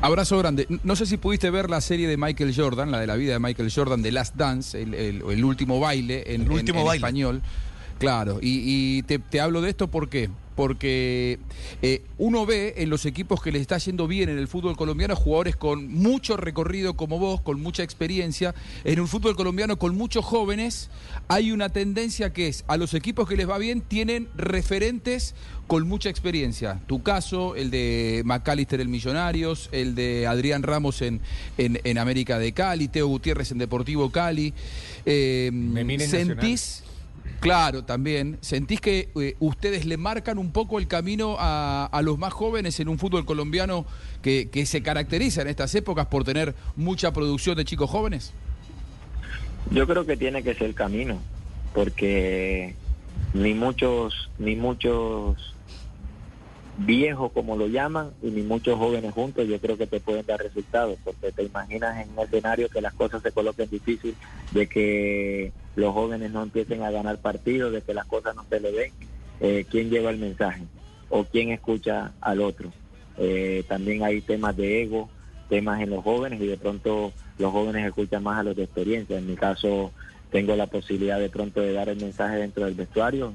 Abrazo 0.00 0.38
grande. 0.38 0.66
No 0.82 0.96
sé 0.96 1.06
si 1.06 1.16
pudiste 1.16 1.50
ver 1.50 1.70
la 1.70 1.80
serie 1.80 2.06
de 2.06 2.16
Michael 2.16 2.54
Jordan, 2.54 2.90
la 2.90 3.00
de 3.00 3.06
la 3.06 3.16
vida 3.16 3.32
de 3.32 3.38
Michael 3.38 3.72
Jordan, 3.74 4.02
de 4.02 4.12
Last 4.12 4.36
Dance, 4.36 4.80
el, 4.82 5.22
último 5.44 5.80
baile 5.80 6.34
en, 6.34 6.50
último 6.50 6.92
español. 6.92 7.40
Claro, 7.98 8.38
y, 8.42 9.02
te, 9.04 9.18
te, 9.18 9.40
hablo 9.40 9.62
de 9.62 9.70
esto 9.70 9.88
porque 9.88 10.28
porque 10.54 11.38
eh, 11.82 12.02
uno 12.18 12.46
ve 12.46 12.74
en 12.78 12.90
los 12.90 13.06
equipos 13.06 13.42
que 13.42 13.52
les 13.52 13.62
está 13.62 13.78
yendo 13.78 14.06
bien 14.06 14.28
en 14.28 14.38
el 14.38 14.48
fútbol 14.48 14.76
colombiano 14.76 15.16
jugadores 15.16 15.56
con 15.56 15.92
mucho 15.92 16.36
recorrido 16.36 16.94
como 16.94 17.18
vos, 17.18 17.40
con 17.40 17.60
mucha 17.60 17.82
experiencia. 17.82 18.54
En 18.84 19.00
un 19.00 19.08
fútbol 19.08 19.36
colombiano 19.36 19.78
con 19.78 19.96
muchos 19.96 20.24
jóvenes 20.24 20.90
hay 21.28 21.52
una 21.52 21.68
tendencia 21.68 22.32
que 22.32 22.48
es 22.48 22.64
a 22.68 22.76
los 22.76 22.94
equipos 22.94 23.28
que 23.28 23.36
les 23.36 23.48
va 23.48 23.58
bien 23.58 23.80
tienen 23.80 24.28
referentes 24.36 25.34
con 25.66 25.88
mucha 25.88 26.10
experiencia. 26.10 26.80
Tu 26.86 27.02
caso, 27.02 27.56
el 27.56 27.70
de 27.70 28.22
McAllister 28.24 28.80
el 28.80 28.88
Millonarios, 28.88 29.68
el 29.72 29.94
de 29.94 30.26
Adrián 30.26 30.62
Ramos 30.62 31.02
en, 31.02 31.20
en, 31.56 31.98
América 31.98 32.38
de 32.38 32.52
Cali, 32.52 32.88
Teo 32.88 33.06
Gutiérrez 33.08 33.50
en 33.50 33.58
Deportivo 33.58 34.10
Cali. 34.10 34.52
Eh, 35.06 35.50
¿Sentís? 36.06 36.83
Claro, 37.44 37.84
también. 37.84 38.38
¿Sentís 38.40 38.80
que 38.80 39.10
eh, 39.16 39.36
ustedes 39.38 39.84
le 39.84 39.98
marcan 39.98 40.38
un 40.38 40.50
poco 40.50 40.78
el 40.78 40.88
camino 40.88 41.36
a, 41.38 42.00
los 42.02 42.16
más 42.18 42.32
jóvenes 42.32 42.80
en 42.80 42.88
un 42.88 42.98
fútbol 42.98 43.26
colombiano 43.26 43.84
que, 44.22 44.48
se 44.64 44.82
caracteriza 44.82 45.42
en 45.42 45.48
estas 45.48 45.74
épocas 45.74 46.06
por 46.06 46.24
tener 46.24 46.54
mucha 46.74 47.12
producción 47.12 47.54
de 47.54 47.66
chicos 47.66 47.90
jóvenes? 47.90 48.32
Yo 49.70 49.86
creo 49.86 50.06
que 50.06 50.16
tiene 50.16 50.42
que 50.42 50.54
ser 50.54 50.68
el 50.68 50.74
camino, 50.74 51.18
porque 51.74 52.76
ni 53.34 53.52
muchos, 53.52 54.30
ni 54.38 54.56
muchos 54.56 55.36
viejos 56.78 57.30
como 57.32 57.58
lo 57.58 57.66
llaman 57.66 58.12
y 58.22 58.30
ni 58.30 58.40
muchos 58.40 58.78
jóvenes 58.78 59.12
juntos 59.12 59.46
yo 59.46 59.60
creo 59.60 59.76
que 59.76 59.86
te 59.86 60.00
pueden 60.00 60.24
dar 60.24 60.40
resultados 60.40 60.98
porque 61.04 61.30
te 61.30 61.44
imaginas 61.44 62.04
en 62.04 62.10
un 62.16 62.24
escenario 62.24 62.70
que 62.70 62.80
las 62.80 62.94
cosas 62.94 63.22
se 63.22 63.32
coloquen 63.32 63.68
difícil 63.68 64.16
de 64.50 64.66
que 64.66 65.52
los 65.76 65.92
jóvenes 65.92 66.30
no 66.30 66.42
empiecen 66.42 66.82
a 66.82 66.90
ganar 66.90 67.18
partidos 67.18 67.72
de 67.72 67.82
que 67.82 67.94
las 67.94 68.06
cosas 68.06 68.34
no 68.36 68.44
se 68.48 68.60
le 68.60 68.72
den 68.72 68.92
eh, 69.40 69.66
quién 69.70 69.90
lleva 69.90 70.10
el 70.10 70.18
mensaje 70.18 70.62
o 71.08 71.24
quién 71.24 71.50
escucha 71.50 72.12
al 72.20 72.40
otro 72.40 72.72
eh, 73.18 73.64
también 73.68 74.02
hay 74.02 74.20
temas 74.20 74.56
de 74.56 74.82
ego 74.82 75.10
temas 75.48 75.80
en 75.80 75.90
los 75.90 76.02
jóvenes 76.02 76.40
y 76.40 76.46
de 76.46 76.56
pronto 76.56 77.12
los 77.38 77.52
jóvenes 77.52 77.86
escuchan 77.86 78.22
más 78.22 78.38
a 78.38 78.42
los 78.42 78.56
de 78.56 78.64
experiencia 78.64 79.18
en 79.18 79.26
mi 79.26 79.34
caso 79.34 79.92
tengo 80.30 80.56
la 80.56 80.66
posibilidad 80.66 81.18
de 81.18 81.28
pronto 81.28 81.60
de 81.60 81.72
dar 81.72 81.88
el 81.88 82.00
mensaje 82.00 82.36
dentro 82.36 82.64
del 82.64 82.74
vestuario 82.74 83.34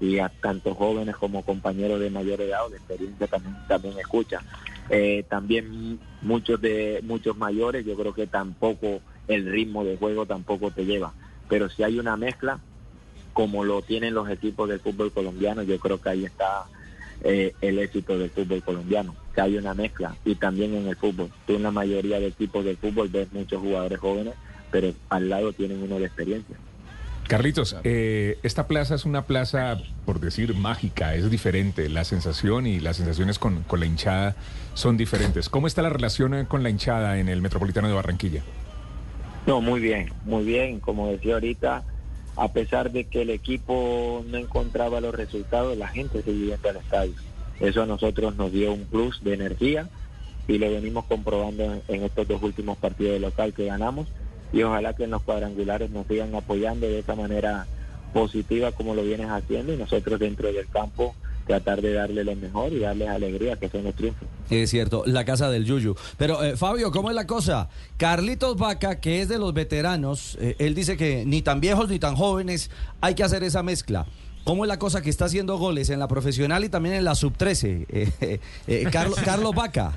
y 0.00 0.18
a 0.18 0.30
tanto 0.30 0.74
jóvenes 0.74 1.14
como 1.16 1.42
compañeros 1.42 2.00
de 2.00 2.10
mayor 2.10 2.40
edad 2.40 2.66
o 2.66 2.70
de 2.70 2.78
experiencia 2.78 3.26
también, 3.26 3.54
también 3.68 3.98
escuchan. 3.98 4.42
Eh, 4.88 5.24
también 5.28 6.00
muchos 6.22 6.60
de 6.60 7.00
muchos 7.04 7.36
mayores, 7.36 7.84
yo 7.84 7.94
creo 7.94 8.14
que 8.14 8.26
tampoco 8.26 9.00
el 9.28 9.46
ritmo 9.46 9.84
de 9.84 9.96
juego 9.98 10.26
tampoco 10.26 10.70
te 10.70 10.84
lleva. 10.84 11.12
Pero 11.50 11.68
si 11.68 11.82
hay 11.82 11.98
una 11.98 12.16
mezcla, 12.16 12.60
como 13.34 13.64
lo 13.64 13.82
tienen 13.82 14.14
los 14.14 14.30
equipos 14.30 14.68
del 14.68 14.80
fútbol 14.80 15.12
colombiano, 15.12 15.62
yo 15.62 15.78
creo 15.78 16.00
que 16.00 16.08
ahí 16.08 16.24
está 16.24 16.64
eh, 17.22 17.52
el 17.60 17.78
éxito 17.78 18.16
del 18.16 18.30
fútbol 18.30 18.62
colombiano, 18.62 19.14
que 19.34 19.42
hay 19.42 19.58
una 19.58 19.74
mezcla. 19.74 20.16
Y 20.24 20.36
también 20.36 20.74
en 20.74 20.88
el 20.88 20.96
fútbol. 20.96 21.28
Tú 21.46 21.56
en 21.56 21.64
la 21.64 21.70
mayoría 21.70 22.18
de 22.18 22.28
equipos 22.28 22.64
del 22.64 22.78
fútbol 22.78 23.08
ves 23.08 23.30
muchos 23.32 23.60
jugadores 23.60 23.98
jóvenes, 23.98 24.34
pero 24.70 24.94
al 25.10 25.28
lado 25.28 25.52
tienen 25.52 25.82
uno 25.82 25.98
de 25.98 26.06
experiencia. 26.06 26.56
Carlitos, 27.28 27.76
eh, 27.84 28.38
esta 28.42 28.66
plaza 28.66 28.96
es 28.96 29.04
una 29.04 29.22
plaza, 29.22 29.78
por 30.04 30.18
decir, 30.18 30.54
mágica, 30.54 31.14
es 31.14 31.30
diferente. 31.30 31.88
La 31.88 32.04
sensación 32.04 32.66
y 32.66 32.80
las 32.80 32.96
sensaciones 32.96 33.38
con, 33.38 33.64
la 33.70 33.86
hinchada 33.86 34.34
son 34.74 34.96
diferentes. 34.96 35.48
¿Cómo 35.48 35.66
está 35.66 35.82
la 35.82 35.90
relación 35.90 36.34
eh, 36.34 36.46
con 36.48 36.62
la 36.62 36.70
hinchada 36.70 37.18
en 37.18 37.28
el 37.28 37.40
Metropolitano 37.40 37.86
de 37.86 37.94
Barranquilla? 37.94 38.42
No, 39.46 39.60
muy 39.60 39.80
bien, 39.80 40.12
muy 40.24 40.44
bien. 40.44 40.80
Como 40.80 41.08
decía 41.08 41.34
ahorita, 41.34 41.84
a 42.36 42.48
pesar 42.48 42.90
de 42.90 43.04
que 43.04 43.22
el 43.22 43.30
equipo 43.30 44.24
no 44.26 44.38
encontraba 44.38 45.00
los 45.00 45.14
resultados, 45.14 45.76
la 45.76 45.88
gente 45.88 46.22
seguía 46.22 46.56
yendo 46.56 46.68
al 46.68 46.76
estadio. 46.76 47.14
Eso 47.60 47.82
a 47.82 47.86
nosotros 47.86 48.36
nos 48.36 48.52
dio 48.52 48.72
un 48.72 48.86
plus 48.86 49.22
de 49.22 49.34
energía 49.34 49.88
y 50.48 50.58
lo 50.58 50.70
venimos 50.70 51.04
comprobando 51.04 51.82
en, 51.86 52.02
estos 52.02 52.26
dos 52.26 52.42
últimos 52.42 52.78
partidos 52.78 53.12
de 53.14 53.20
local 53.20 53.52
que 53.52 53.66
ganamos 53.66 54.08
y 54.52 54.62
ojalá 54.62 54.94
que 54.94 55.04
en 55.04 55.10
los 55.10 55.22
cuadrangulares 55.22 55.90
nos 55.90 56.06
sigan 56.06 56.34
apoyando 56.34 56.86
de 56.86 56.98
esa 56.98 57.14
manera 57.14 57.66
positiva 58.12 58.72
como 58.72 58.94
lo 58.94 59.02
vienes 59.02 59.28
haciendo 59.28 59.72
y 59.72 59.76
nosotros 59.76 60.18
dentro 60.18 60.52
del 60.52 60.66
campo 60.68 61.14
tratar 61.50 61.82
de 61.82 61.94
darle 61.94 62.22
lo 62.22 62.36
mejor 62.36 62.72
y 62.72 62.78
darles 62.78 63.08
alegría, 63.08 63.56
que 63.56 63.68
son 63.68 63.82
los 63.82 63.94
triunfos. 63.94 64.28
Es 64.50 64.70
cierto, 64.70 65.02
la 65.06 65.24
casa 65.24 65.50
del 65.50 65.64
Yuyu. 65.64 65.96
Pero 66.16 66.44
eh, 66.44 66.56
Fabio, 66.56 66.92
¿cómo 66.92 67.10
es 67.10 67.16
la 67.16 67.26
cosa? 67.26 67.68
Carlitos 67.96 68.56
Vaca, 68.56 69.00
que 69.00 69.20
es 69.20 69.28
de 69.28 69.38
los 69.38 69.52
veteranos, 69.52 70.38
eh, 70.40 70.54
él 70.60 70.76
dice 70.76 70.96
que 70.96 71.24
ni 71.26 71.42
tan 71.42 71.60
viejos 71.60 71.88
ni 71.88 71.98
tan 71.98 72.14
jóvenes 72.14 72.70
hay 73.00 73.16
que 73.16 73.24
hacer 73.24 73.42
esa 73.42 73.64
mezcla. 73.64 74.06
¿Cómo 74.44 74.64
es 74.64 74.68
la 74.68 74.78
cosa 74.78 75.02
que 75.02 75.10
está 75.10 75.24
haciendo 75.24 75.58
goles 75.58 75.90
en 75.90 75.98
la 75.98 76.06
profesional 76.06 76.62
y 76.64 76.68
también 76.68 76.94
en 76.94 77.04
la 77.04 77.14
sub-13? 77.16 78.40
Eh, 78.68 78.86
Carlos, 78.92 79.18
Carlos 79.24 79.52
Vaca. 79.54 79.92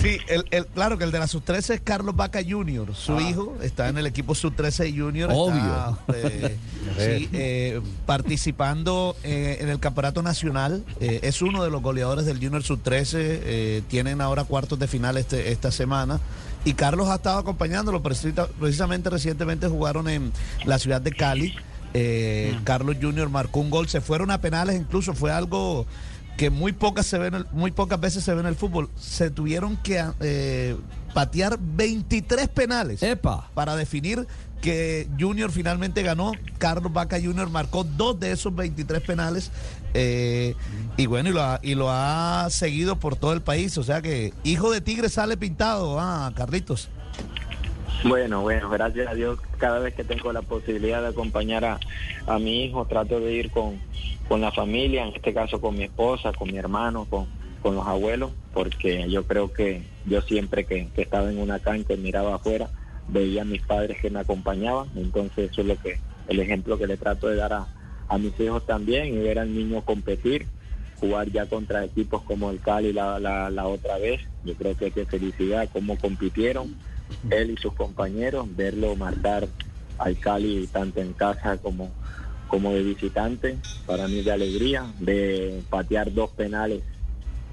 Sí, 0.00 0.18
el, 0.28 0.66
claro 0.66 0.96
que 0.96 1.04
el 1.04 1.10
de 1.10 1.18
la 1.18 1.26
sub-13 1.26 1.74
es 1.74 1.80
Carlos 1.82 2.16
Vaca 2.16 2.40
Jr., 2.46 2.94
su 2.94 3.16
ah. 3.16 3.22
hijo, 3.22 3.56
está 3.62 3.88
en 3.88 3.98
el 3.98 4.06
equipo 4.06 4.34
sub-13 4.34 4.98
Junior. 4.98 5.30
Obvio. 5.32 5.98
Eh, 6.14 6.56
sí, 6.98 7.28
eh, 7.32 7.80
participando 8.06 9.14
eh, 9.22 9.58
en 9.60 9.68
el 9.68 9.78
campeonato 9.78 10.22
nacional. 10.22 10.84
es 11.00 11.42
uno 11.42 11.62
de 11.62 11.70
los 11.70 11.82
goleadores 11.82 12.24
del 12.24 12.38
Junior 12.38 12.62
sub-13. 12.62 13.82
tienen 13.88 14.22
ahora 14.22 14.44
cuartos 14.44 14.78
de 14.78 14.88
final 14.88 15.18
este, 15.18 15.52
esta 15.52 15.70
semana. 15.70 16.18
Y 16.64 16.74
Carlos 16.74 17.08
ha 17.08 17.16
estado 17.16 17.38
acompañándolo. 17.38 18.02
Precisamente 18.02 19.10
recientemente 19.10 19.68
jugaron 19.68 20.08
en 20.08 20.32
la 20.64 20.78
ciudad 20.78 21.02
de 21.02 21.12
Cali. 21.12 21.54
Mm. 21.92 22.64
Carlos 22.64 22.96
Junior 23.00 23.28
marcó 23.28 23.60
un 23.60 23.68
gol. 23.68 23.88
Se 23.88 24.00
fueron 24.00 24.30
a 24.30 24.40
penales, 24.40 24.76
incluso 24.76 25.12
fue 25.12 25.30
algo 25.30 25.86
que 26.40 26.48
muy 26.48 26.72
pocas 26.72 27.04
se 27.04 27.18
ven 27.18 27.44
muy 27.52 27.70
pocas 27.70 28.00
veces 28.00 28.24
se 28.24 28.32
ve 28.32 28.40
en 28.40 28.46
el 28.46 28.56
fútbol 28.56 28.88
se 28.98 29.28
tuvieron 29.28 29.76
que 29.76 30.02
eh, 30.20 30.74
patear 31.12 31.58
23 31.60 32.48
penales 32.48 33.04
para 33.52 33.76
definir 33.76 34.26
que 34.62 35.06
Junior 35.20 35.52
finalmente 35.52 36.02
ganó 36.02 36.32
Carlos 36.56 36.94
Vaca 36.94 37.20
Junior 37.22 37.50
marcó 37.50 37.84
dos 37.84 38.18
de 38.18 38.32
esos 38.32 38.54
23 38.54 39.02
penales 39.02 39.50
eh, 39.92 40.54
y 40.96 41.04
bueno 41.04 41.28
y 41.28 41.32
lo, 41.34 41.42
ha, 41.42 41.60
y 41.62 41.74
lo 41.74 41.90
ha 41.90 42.48
seguido 42.48 42.98
por 42.98 43.16
todo 43.16 43.34
el 43.34 43.42
país 43.42 43.76
o 43.76 43.82
sea 43.82 44.00
que 44.00 44.32
hijo 44.42 44.70
de 44.70 44.80
tigre 44.80 45.10
sale 45.10 45.36
pintado 45.36 46.00
ah 46.00 46.32
Carlitos 46.34 46.88
bueno, 48.04 48.42
bueno, 48.42 48.70
gracias 48.70 49.08
a 49.08 49.14
Dios, 49.14 49.38
cada 49.58 49.78
vez 49.78 49.94
que 49.94 50.04
tengo 50.04 50.32
la 50.32 50.42
posibilidad 50.42 51.02
de 51.02 51.08
acompañar 51.08 51.64
a, 51.64 51.80
a 52.26 52.38
mi 52.38 52.64
hijo, 52.64 52.84
trato 52.86 53.20
de 53.20 53.32
ir 53.32 53.50
con, 53.50 53.80
con 54.28 54.40
la 54.40 54.50
familia, 54.52 55.04
en 55.04 55.14
este 55.14 55.34
caso 55.34 55.60
con 55.60 55.76
mi 55.76 55.84
esposa, 55.84 56.32
con 56.32 56.50
mi 56.50 56.56
hermano, 56.58 57.04
con, 57.04 57.26
con 57.62 57.74
los 57.74 57.86
abuelos, 57.86 58.30
porque 58.52 59.08
yo 59.10 59.24
creo 59.24 59.52
que 59.52 59.82
yo 60.06 60.22
siempre 60.22 60.64
que, 60.64 60.88
estaba 60.96 61.30
en 61.30 61.38
una 61.38 61.58
cancha 61.58 61.94
y 61.94 61.98
miraba 61.98 62.36
afuera, 62.36 62.70
veía 63.08 63.42
a 63.42 63.46
mis 63.46 63.62
padres 63.62 63.98
que 64.00 64.10
me 64.10 64.20
acompañaban, 64.20 64.88
entonces 64.96 65.50
eso 65.50 65.60
es 65.60 65.66
lo 65.66 65.76
que, 65.76 65.98
el 66.28 66.40
ejemplo 66.40 66.78
que 66.78 66.86
le 66.86 66.96
trato 66.96 67.28
de 67.28 67.36
dar 67.36 67.52
a, 67.52 67.66
a 68.08 68.18
mis 68.18 68.38
hijos 68.40 68.64
también 68.64 69.14
y 69.14 69.18
ver 69.18 69.38
al 69.38 69.54
niño 69.54 69.82
competir, 69.82 70.46
jugar 71.00 71.30
ya 71.30 71.46
contra 71.46 71.84
equipos 71.84 72.22
como 72.22 72.50
el 72.50 72.60
Cali 72.60 72.92
la, 72.92 73.18
la, 73.18 73.50
la 73.50 73.66
otra 73.66 73.98
vez, 73.98 74.20
yo 74.44 74.54
creo 74.54 74.76
que 74.76 74.90
qué 74.90 75.06
felicidad 75.06 75.68
cómo 75.72 75.98
compitieron 75.98 76.74
él 77.30 77.50
y 77.50 77.56
sus 77.56 77.72
compañeros, 77.74 78.46
verlo 78.56 78.96
marcar 78.96 79.48
al 79.98 80.18
Cali 80.18 80.66
tanto 80.66 81.00
en 81.00 81.12
casa 81.12 81.58
como 81.58 81.90
como 82.50 82.72
de 82.72 82.82
visitante, 82.82 83.58
para 83.86 84.08
mí 84.08 84.22
de 84.22 84.32
alegría, 84.32 84.84
de 84.98 85.62
patear 85.70 86.12
dos 86.12 86.30
penales 86.30 86.82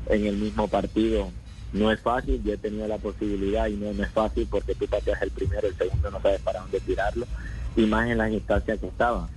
en 0.09 0.25
el 0.25 0.37
mismo 0.37 0.67
partido. 0.67 1.29
No 1.71 1.91
es 1.91 1.99
fácil, 1.99 2.41
yo 2.43 2.53
he 2.53 2.57
tenido 2.57 2.87
la 2.87 2.97
posibilidad 2.97 3.67
y 3.67 3.75
no, 3.75 3.91
es 3.91 4.11
fácil 4.11 4.47
porque 4.49 4.73
tú 4.73 4.87
pateas 4.87 5.21
el 5.21 5.29
primero, 5.29 5.67
el 5.67 5.75
segundo 5.75 6.09
no 6.09 6.19
sabes 6.19 6.41
para 6.41 6.61
dónde 6.61 6.79
tirarlo, 6.79 7.27
y 7.75 7.85
más 7.85 8.09
en 8.09 8.17
las 8.17 8.31
instancias 8.31 8.79
que 8.79 8.87
estaba. 8.87 9.29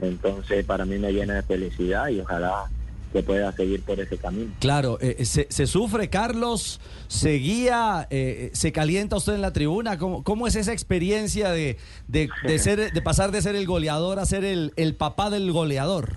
Entonces 0.00 0.64
para 0.64 0.84
mí 0.84 0.98
me 0.98 1.12
llena 1.12 1.34
de 1.34 1.42
felicidad 1.42 2.08
y 2.08 2.20
ojalá 2.20 2.64
que 3.14 3.22
pueda 3.22 3.52
seguir 3.52 3.80
por 3.82 4.00
ese 4.00 4.18
camino. 4.18 4.52
Claro, 4.58 4.98
eh, 5.00 5.14
eh, 5.20 5.24
se, 5.24 5.66
sufre, 5.68 6.10
Carlos, 6.10 6.80
se 7.06 7.34
guía, 7.34 8.08
eh, 8.10 8.50
se 8.54 8.72
calienta 8.72 9.14
usted 9.14 9.34
en 9.34 9.40
la 9.40 9.52
tribuna. 9.52 9.98
¿Cómo, 9.98 10.24
cómo 10.24 10.48
es 10.48 10.56
esa 10.56 10.72
experiencia 10.72 11.52
de, 11.52 11.78
de, 12.08 12.28
ser, 12.58 12.92
de 12.92 13.02
pasar 13.02 13.30
de 13.30 13.40
ser 13.40 13.54
el 13.54 13.66
goleador 13.66 14.18
a 14.18 14.26
ser 14.26 14.44
el, 14.44 14.72
el 14.74 14.96
papá 14.96 15.30
del 15.30 15.52
goleador? 15.52 16.14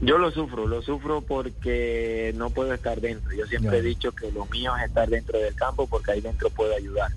Yo 0.00 0.18
lo 0.18 0.30
sufro, 0.30 0.68
lo 0.68 0.82
sufro 0.82 1.22
porque 1.22 2.32
no 2.36 2.50
puedo 2.50 2.72
estar 2.72 3.00
dentro. 3.00 3.34
Yo 3.34 3.44
siempre 3.46 3.78
he 3.78 3.82
dicho 3.82 4.12
que 4.12 4.30
lo 4.30 4.46
mío 4.46 4.72
es 4.76 4.84
estar 4.84 5.10
dentro 5.10 5.36
del 5.40 5.56
campo 5.56 5.88
porque 5.88 6.12
ahí 6.12 6.20
dentro 6.20 6.48
puedo 6.48 6.76
ayudar 6.76 7.10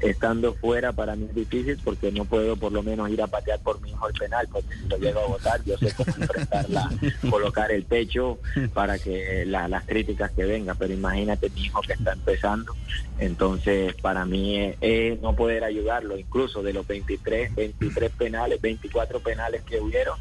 estando 0.00 0.54
fuera 0.54 0.92
para 0.92 1.16
mí 1.16 1.26
es 1.26 1.34
difícil 1.34 1.78
porque 1.84 2.10
no 2.10 2.24
puedo 2.24 2.56
por 2.56 2.72
lo 2.72 2.82
menos 2.82 3.10
ir 3.10 3.22
a 3.22 3.26
patear 3.26 3.58
por 3.60 3.80
mi 3.80 3.90
hijo 3.90 4.08
el 4.08 4.14
penal, 4.14 4.48
porque 4.50 4.74
si 4.74 4.88
lo 4.88 4.96
llego 4.98 5.20
a 5.20 5.26
votar 5.26 5.62
yo 5.64 5.76
sé 5.78 5.92
cómo 5.94 6.12
enfrentarla, 6.16 6.90
colocar 7.30 7.70
el 7.70 7.84
pecho 7.84 8.38
para 8.72 8.98
que 8.98 9.44
las 9.46 9.84
críticas 9.84 10.30
que 10.32 10.44
vengan, 10.44 10.76
pero 10.78 10.92
imagínate 10.92 11.50
mi 11.50 11.64
hijo 11.64 11.80
que 11.82 11.92
está 11.92 12.12
empezando, 12.12 12.74
entonces 13.18 13.94
para 14.00 14.24
mí 14.24 14.74
es, 14.80 15.20
no 15.20 15.34
poder 15.34 15.64
ayudarlo, 15.64 16.18
incluso 16.18 16.62
de 16.62 16.72
los 16.72 16.86
23, 16.86 17.54
23 17.54 18.10
penales, 18.12 18.60
24 18.60 19.20
penales 19.20 19.62
que 19.62 19.80
hubieron, 19.80 20.18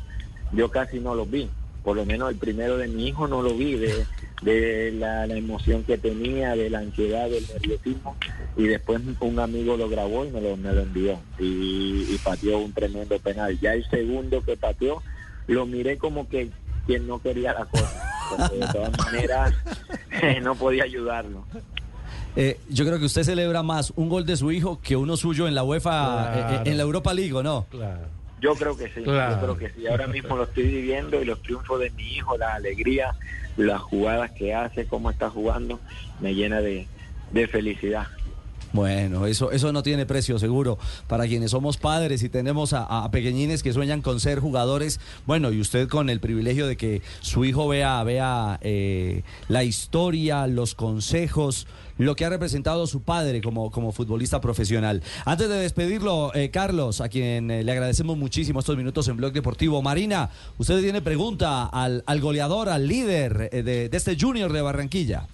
yo 0.52 0.70
casi 0.70 1.00
no 1.00 1.16
los 1.16 1.30
vi, 1.30 1.50
por 1.84 1.96
lo 1.96 2.06
menos 2.06 2.30
el 2.30 2.38
primero 2.38 2.78
de 2.78 2.88
mi 2.88 3.08
hijo 3.08 3.28
no 3.28 3.42
lo 3.42 3.54
vi, 3.54 3.76
de, 3.76 4.06
de 4.42 4.92
la, 4.94 5.26
emoción 5.26 5.84
que 5.84 5.98
tenía, 5.98 6.56
de 6.56 6.70
la 6.70 6.80
ansiedad, 6.80 7.30
del 7.30 7.46
nerviosismo, 7.48 8.16
y 8.56 8.68
después 8.68 9.02
un 9.20 9.40
amigo 9.40 9.78
lo 9.78 9.90
grabó 9.90 10.26
y 10.26 10.30
me 10.30 10.42
lo, 10.42 10.56
me 10.58 10.74
lo 10.74 10.82
envió, 10.82 11.20
y, 11.40 12.18
pateó 12.24 12.60
un 12.60 12.74
tremendo 12.74 13.18
penal. 13.20 13.58
Ya 13.60 13.74
el 13.74 13.90
segundo 13.90 14.42
que 14.42 14.58
pateó, 14.58 15.02
lo 15.48 15.66
miré 15.66 15.98
como 15.98 16.28
que 16.28 16.50
quien 16.86 17.08
no 17.08 17.22
quería 17.22 17.54
la 17.54 17.66
cosa, 17.66 18.50
de 18.52 18.68
todas 18.68 18.98
maneras 18.98 19.54
no 20.42 20.56
podía 20.56 20.84
ayudarlo. 20.84 21.46
Eh, 22.36 22.60
yo 22.70 22.86
creo 22.86 23.00
que 23.00 23.06
usted 23.06 23.24
celebra 23.24 23.64
más 23.64 23.92
un 23.96 24.08
gol 24.08 24.26
de 24.26 24.38
su 24.38 24.52
hijo 24.52 24.80
que 24.82 24.96
uno 24.96 25.18
suyo 25.18 25.48
en 25.48 25.56
la 25.56 25.64
UEFA, 25.64 26.34
eh, 26.34 26.56
eh, 26.66 26.70
en 26.70 26.78
la 26.78 26.84
Europa 26.84 27.14
League, 27.14 27.34
¿no? 27.44 27.66
Claro. 27.70 28.19
Yo 28.40 28.56
creo 28.56 28.78
que 28.78 28.88
sí, 28.90 29.04
yo 29.04 29.40
creo 29.40 29.58
que 29.58 29.70
sí. 29.70 29.88
Ahora 29.88 30.08
mismo 30.08 30.38
lo 30.38 30.44
estoy 30.44 30.64
viviendo 30.64 31.22
y 31.22 31.26
los 31.26 31.42
triunfos 31.42 31.80
de 31.80 31.90
mi 31.92 32.16
hijo, 32.16 32.38
la 32.38 32.56
alegría, 32.56 33.14
las 33.58 33.82
jugadas 33.82 34.32
que 34.32 34.54
hace, 34.54 34.86
cómo 34.86 35.10
está 35.10 35.30
jugando, 35.30 35.82
me 36.20 36.34
llena 36.34 36.62
de, 36.62 36.88
felicidad. 37.52 38.08
Bueno, 38.72 39.26
eso, 39.26 39.52
eso 39.52 39.72
no 39.72 39.82
tiene 39.82 40.06
precio 40.06 40.38
seguro 40.38 40.78
para 41.08 41.28
quienes 41.28 41.52
somos 41.52 41.78
padres 41.78 42.22
y 42.22 42.30
tenemos 42.30 42.74
a, 42.74 43.10
pequeñines 43.12 43.64
que 43.64 43.74
sueñan 43.74 44.02
con 44.02 44.20
ser 44.20 44.40
jugadores. 44.40 45.00
Bueno, 45.26 45.52
y 45.52 45.60
usted 45.60 45.88
con 45.88 46.10
el 46.10 46.20
privilegio 46.20 46.68
de 46.68 46.78
que 46.78 47.02
su 47.22 47.46
hijo 47.46 47.68
vea, 47.68 48.04
vea 48.04 48.60
eh, 48.62 49.24
la 49.48 49.64
historia, 49.64 50.46
los 50.46 50.76
consejos, 50.76 51.66
lo 52.00 52.16
que 52.16 52.26
ha 52.26 52.30
representado 52.30 52.88
su 52.88 53.02
padre 53.02 53.42
como, 53.42 53.72
como 53.72 53.92
futbolista 53.92 54.42
profesional. 54.42 55.04
Antes 55.26 55.50
de 55.50 55.56
despedirlo, 55.56 56.34
eh, 56.34 56.50
Carlos, 56.50 57.02
a 57.02 57.10
quien 57.10 57.52
eh, 57.52 57.64
le 57.64 57.72
agradecemos 57.72 58.18
muchísimo 58.18 58.60
estos 58.60 58.78
minutos 58.78 59.08
en 59.08 59.18
Blog 59.18 59.34
Deportivo. 59.34 59.82
Marina, 59.82 60.30
usted 60.58 60.82
tiene 60.82 61.02
pregunta 61.02 61.66
al, 61.66 62.04
al 62.06 62.22
goleador, 62.22 62.70
al 62.70 62.88
líder 62.88 63.50
eh, 63.52 63.64
de, 63.64 63.90
de 63.90 63.98
este 63.98 64.16
Junior 64.20 64.52
de 64.54 64.62
Barranquilla. 64.62 65.28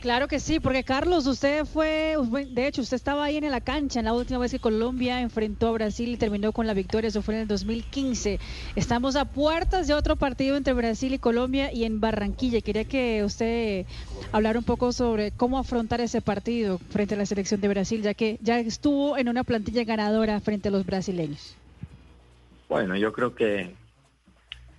Claro 0.00 0.28
que 0.28 0.38
sí, 0.38 0.60
porque 0.60 0.84
Carlos, 0.84 1.26
usted 1.26 1.64
fue, 1.64 2.16
de 2.50 2.66
hecho, 2.68 2.82
usted 2.82 2.94
estaba 2.94 3.24
ahí 3.24 3.36
en 3.36 3.50
la 3.50 3.60
cancha 3.60 3.98
en 3.98 4.04
la 4.04 4.12
última 4.12 4.38
vez 4.38 4.52
que 4.52 4.60
Colombia 4.60 5.20
enfrentó 5.20 5.68
a 5.68 5.72
Brasil 5.72 6.10
y 6.10 6.16
terminó 6.16 6.52
con 6.52 6.68
la 6.68 6.74
victoria, 6.74 7.08
eso 7.08 7.20
fue 7.20 7.34
en 7.34 7.40
el 7.40 7.48
2015. 7.48 8.38
Estamos 8.76 9.16
a 9.16 9.24
puertas 9.24 9.88
de 9.88 9.94
otro 9.94 10.14
partido 10.14 10.56
entre 10.56 10.72
Brasil 10.72 11.14
y 11.14 11.18
Colombia 11.18 11.72
y 11.72 11.82
en 11.82 11.98
Barranquilla. 11.98 12.60
Quería 12.60 12.84
que 12.84 13.24
usted 13.24 13.86
hablara 14.30 14.60
un 14.60 14.64
poco 14.64 14.92
sobre 14.92 15.32
cómo 15.32 15.58
afrontar 15.58 16.00
ese 16.00 16.20
partido 16.20 16.78
frente 16.90 17.16
a 17.16 17.18
la 17.18 17.26
selección 17.26 17.60
de 17.60 17.66
Brasil, 17.66 18.00
ya 18.00 18.14
que 18.14 18.38
ya 18.40 18.60
estuvo 18.60 19.18
en 19.18 19.28
una 19.28 19.42
plantilla 19.42 19.82
ganadora 19.82 20.40
frente 20.40 20.68
a 20.68 20.70
los 20.70 20.86
brasileños. 20.86 21.56
Bueno, 22.68 22.96
yo 22.96 23.12
creo 23.12 23.34
que 23.34 23.74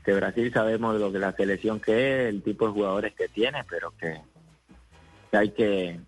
que 0.09 0.13
Brasil 0.13 0.51
sabemos 0.53 0.99
lo 0.99 1.11
que 1.11 1.19
la 1.19 1.33
selección 1.33 1.79
que 1.79 1.91
es, 1.91 2.29
el 2.29 2.41
tipo 2.41 2.65
de 2.65 2.73
jugadores 2.73 3.13
que 3.13 3.27
tiene, 3.27 3.63
pero 3.69 3.93
que 3.99 4.21
que 5.31 5.37
hay 5.37 5.49
que, 5.51 5.99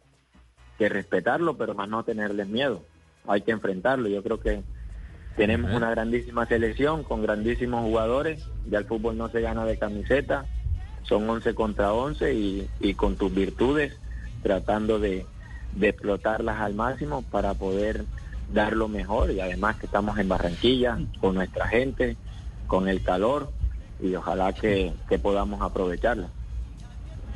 respetarlo, 0.79 1.57
pero 1.57 1.75
más 1.75 1.87
no 1.87 2.03
tenerles 2.03 2.47
miedo. 2.47 2.81
Hay 3.27 3.41
que 3.41 3.51
enfrentarlo. 3.51 4.09
Yo 4.09 4.23
creo 4.23 4.39
que 4.39 4.63
tenemos 5.35 5.71
una 5.75 5.91
grandísima 5.91 6.47
selección 6.47 7.03
con 7.03 7.21
grandísimos 7.21 7.83
jugadores. 7.83 8.47
Ya 8.67 8.79
el 8.79 8.85
fútbol 8.85 9.15
no 9.15 9.29
se 9.29 9.41
gana 9.41 9.63
de 9.65 9.77
camiseta. 9.77 10.45
Son 11.03 11.29
11 11.29 11.53
contra 11.53 11.93
11 11.93 12.33
y, 12.33 12.67
y 12.79 12.95
con 12.95 13.15
tus 13.15 13.31
virtudes 13.31 13.95
tratando 14.41 14.97
de, 14.97 15.27
de 15.75 15.89
explotarlas 15.89 16.59
al 16.59 16.73
máximo 16.73 17.21
para 17.21 17.53
poder 17.53 18.05
dar 18.53 18.73
lo 18.73 18.87
mejor 18.87 19.31
y 19.31 19.39
además 19.39 19.77
que 19.77 19.85
estamos 19.85 20.17
en 20.17 20.27
Barranquilla 20.27 20.97
con 21.19 21.35
nuestra 21.35 21.67
gente, 21.67 22.17
con 22.67 22.87
el 22.87 23.01
calor 23.03 23.51
y 24.01 24.15
ojalá 24.15 24.53
que, 24.53 24.93
que 25.07 25.19
podamos 25.19 25.61
aprovecharlo. 25.61 26.27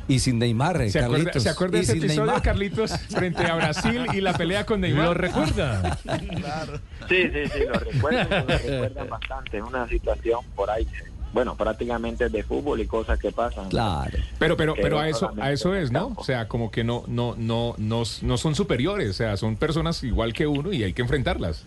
Y 0.08 0.20
sin 0.20 0.38
Neymar, 0.38 0.76
¿Se 0.88 1.00
Carlitos. 1.00 1.20
acuerda, 1.20 1.40
¿se 1.40 1.48
acuerda 1.48 1.78
de 1.78 1.82
ese 1.84 1.92
episodio, 1.98 2.42
Carlitos, 2.42 2.92
frente 3.10 3.44
a 3.44 3.56
Brasil 3.56 4.06
y 4.14 4.20
la 4.20 4.34
pelea 4.34 4.64
con 4.64 4.80
Neymar? 4.80 5.06
¿Lo 5.06 5.14
recuerda? 5.14 5.98
claro. 6.04 6.80
Sí, 7.08 7.24
sí, 7.32 7.48
sí, 7.52 7.60
lo 7.66 7.74
recuerdo, 7.74 8.28
lo 8.30 8.58
recuerdan 8.58 9.08
bastante. 9.08 9.58
Es 9.58 9.62
una 9.64 9.88
situación 9.88 10.40
por 10.54 10.70
ahí, 10.70 10.86
bueno, 11.32 11.56
prácticamente 11.56 12.28
de 12.28 12.42
fútbol 12.44 12.80
y 12.80 12.86
cosas 12.86 13.18
que 13.18 13.32
pasan. 13.32 13.68
Claro. 13.68 14.16
Pero, 14.38 14.56
pero, 14.56 14.74
pero 14.74 14.98
a 15.00 15.08
eso, 15.08 15.32
a 15.40 15.50
eso 15.50 15.74
es, 15.74 15.90
¿no? 15.90 16.14
O 16.16 16.24
sea, 16.24 16.46
como 16.46 16.70
que 16.70 16.84
no, 16.84 17.04
no, 17.08 17.34
no, 17.36 17.74
no, 17.78 18.04
no 18.22 18.36
son 18.38 18.54
superiores, 18.54 19.10
o 19.10 19.14
sea, 19.14 19.36
son 19.36 19.56
personas 19.56 20.02
igual 20.04 20.32
que 20.32 20.46
uno 20.46 20.72
y 20.72 20.84
hay 20.84 20.92
que 20.92 21.02
enfrentarlas. 21.02 21.64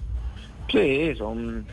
Sí, 0.72 1.13
son 1.17 1.65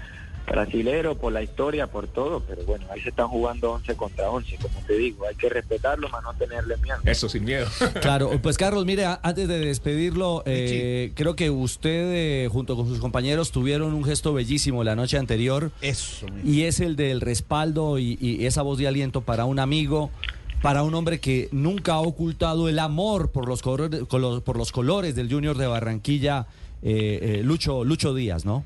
brasilero 0.47 1.17
por 1.17 1.33
la 1.33 1.43
historia, 1.43 1.87
por 1.87 2.07
todo, 2.07 2.41
pero 2.41 2.63
bueno, 2.65 2.87
ahí 2.91 3.01
se 3.01 3.09
están 3.09 3.29
jugando 3.29 3.73
11 3.73 3.97
contra 3.97 4.31
11, 4.31 4.57
como 4.57 4.81
te 4.87 4.97
digo, 4.97 5.27
hay 5.27 5.35
que 5.35 5.49
respetarlo, 5.49 6.09
para 6.09 6.23
no 6.23 6.35
tenerle 6.35 6.77
miedo. 6.79 6.99
Eso, 7.05 7.29
sin 7.29 7.45
miedo. 7.45 7.67
claro, 8.01 8.31
pues 8.41 8.57
Carlos, 8.57 8.85
mire, 8.87 9.05
antes 9.23 9.49
de 9.49 9.59
despedirlo, 9.59 10.43
eh, 10.47 11.13
creo 11.15 11.37
que 11.37 11.51
usted 11.51 12.13
eh, 12.13 12.49
junto 12.51 12.77
con 12.77 12.87
sus 12.87 12.99
compañeros 12.99 13.51
tuvieron 13.51 13.93
un 13.93 14.05
gesto 14.05 14.33
bellísimo 14.33 14.85
la 14.85 14.97
noche 14.97 15.19
anterior. 15.19 15.71
Eso. 15.81 16.27
Y 16.45 16.63
es 16.63 16.81
el 16.81 16.97
del 16.97 17.21
respaldo 17.21 17.99
y, 17.99 18.17
esa 18.47 18.63
voz 18.63 18.79
de 18.79 18.87
aliento 18.87 19.23
para 19.23 19.45
un 19.45 19.59
amigo 19.59 20.11
para 20.63 20.83
un 20.83 20.95
hombre 20.95 21.21
que 21.21 21.49
nunca 21.53 21.95
ha 21.95 22.01
ocultado 22.01 22.69
el 22.69 22.79
amor 22.79 23.31
por 23.31 23.47
los, 23.47 23.61
colores, 23.63 24.05
por 24.05 24.57
los 24.57 24.73
colores 24.73 25.15
del 25.15 25.31
Junior 25.31 25.57
de 25.59 25.67
Barranquilla, 25.67 26.47
eh, 26.83 27.43
Lucho, 27.45 27.85
Lucho 27.85 28.15
Díaz, 28.15 28.45
¿no? 28.45 28.65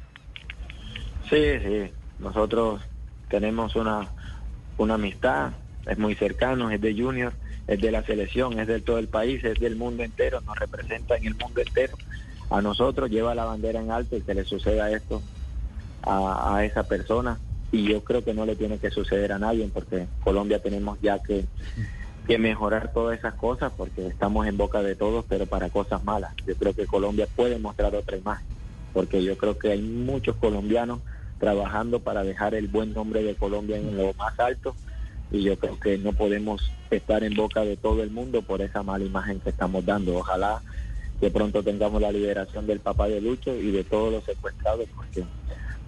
Sí, 1.30 1.60
sí. 1.60 1.92
Nosotros 2.18 2.82
tenemos 3.28 3.76
una, 3.76 4.08
una 4.76 4.94
amistad, 4.94 5.52
es 5.86 5.96
muy 5.96 6.16
cercano, 6.16 6.70
es 6.70 6.80
de 6.80 6.92
Junior, 6.92 7.32
es 7.68 7.80
de 7.80 7.92
la 7.92 8.02
selección, 8.02 8.58
es 8.58 8.66
de 8.66 8.80
todo 8.80 8.98
el 8.98 9.08
país, 9.08 9.42
es 9.44 9.58
del 9.60 9.76
mundo 9.76 10.02
entero, 10.02 10.40
nos 10.40 10.58
representa 10.58 11.16
en 11.16 11.28
el 11.28 11.34
mundo 11.36 11.60
entero. 11.60 11.96
A 12.50 12.60
nosotros 12.60 13.08
lleva 13.08 13.34
la 13.36 13.44
bandera 13.44 13.80
en 13.80 13.92
alto 13.92 14.16
y 14.16 14.22
que 14.22 14.34
le 14.34 14.44
suceda 14.44 14.90
esto 14.90 15.22
a, 16.02 16.64
esa 16.64 16.82
persona. 16.82 17.38
Y 17.70 17.84
yo 17.84 18.02
creo 18.02 18.24
que 18.24 18.34
no 18.34 18.44
le 18.44 18.56
tiene 18.56 18.78
que 18.78 18.90
suceder 18.90 19.30
a 19.32 19.38
nadie 19.38 19.70
porque 19.72 20.08
Colombia 20.24 20.58
tenemos 20.58 20.98
ya 21.00 21.20
que, 21.20 21.44
que 22.26 22.38
mejorar 22.38 22.92
todas 22.92 23.16
esas 23.16 23.34
cosas 23.34 23.72
porque 23.76 24.08
estamos 24.08 24.48
en 24.48 24.56
boca 24.56 24.82
de 24.82 24.96
todos, 24.96 25.24
pero 25.28 25.46
para 25.46 25.70
cosas 25.70 26.02
malas. 26.02 26.32
Yo 26.44 26.56
creo 26.56 26.74
que 26.74 26.88
Colombia 26.88 27.28
puede 27.32 27.60
mostrar 27.60 27.94
otra 27.94 28.16
imagen 28.16 28.46
porque 28.92 29.22
yo 29.22 29.36
creo 29.36 29.58
que 29.58 29.70
hay 29.70 29.80
muchos 29.80 30.36
colombianos 30.36 31.00
trabajando 31.40 31.98
para 31.98 32.22
dejar 32.22 32.54
el 32.54 32.68
buen 32.68 32.94
nombre 32.94 33.24
de 33.24 33.34
Colombia 33.34 33.78
en 33.78 33.96
lo 33.96 34.14
más 34.14 34.38
alto 34.38 34.76
y 35.32 35.42
yo 35.42 35.56
creo 35.58 35.80
que 35.80 35.98
no 35.98 36.12
podemos 36.12 36.70
estar 36.90 37.24
en 37.24 37.34
boca 37.34 37.62
de 37.62 37.76
todo 37.76 38.02
el 38.02 38.10
mundo 38.10 38.42
por 38.42 38.60
esa 38.60 38.82
mala 38.82 39.04
imagen 39.04 39.40
que 39.40 39.50
estamos 39.50 39.84
dando. 39.84 40.16
Ojalá 40.16 40.60
que 41.18 41.30
pronto 41.30 41.62
tengamos 41.62 42.00
la 42.00 42.12
liberación 42.12 42.66
del 42.66 42.80
papá 42.80 43.08
de 43.08 43.20
Lucho 43.20 43.54
y 43.54 43.70
de 43.70 43.84
todos 43.84 44.12
los 44.12 44.24
secuestrados 44.24 44.86
porque 44.94 45.24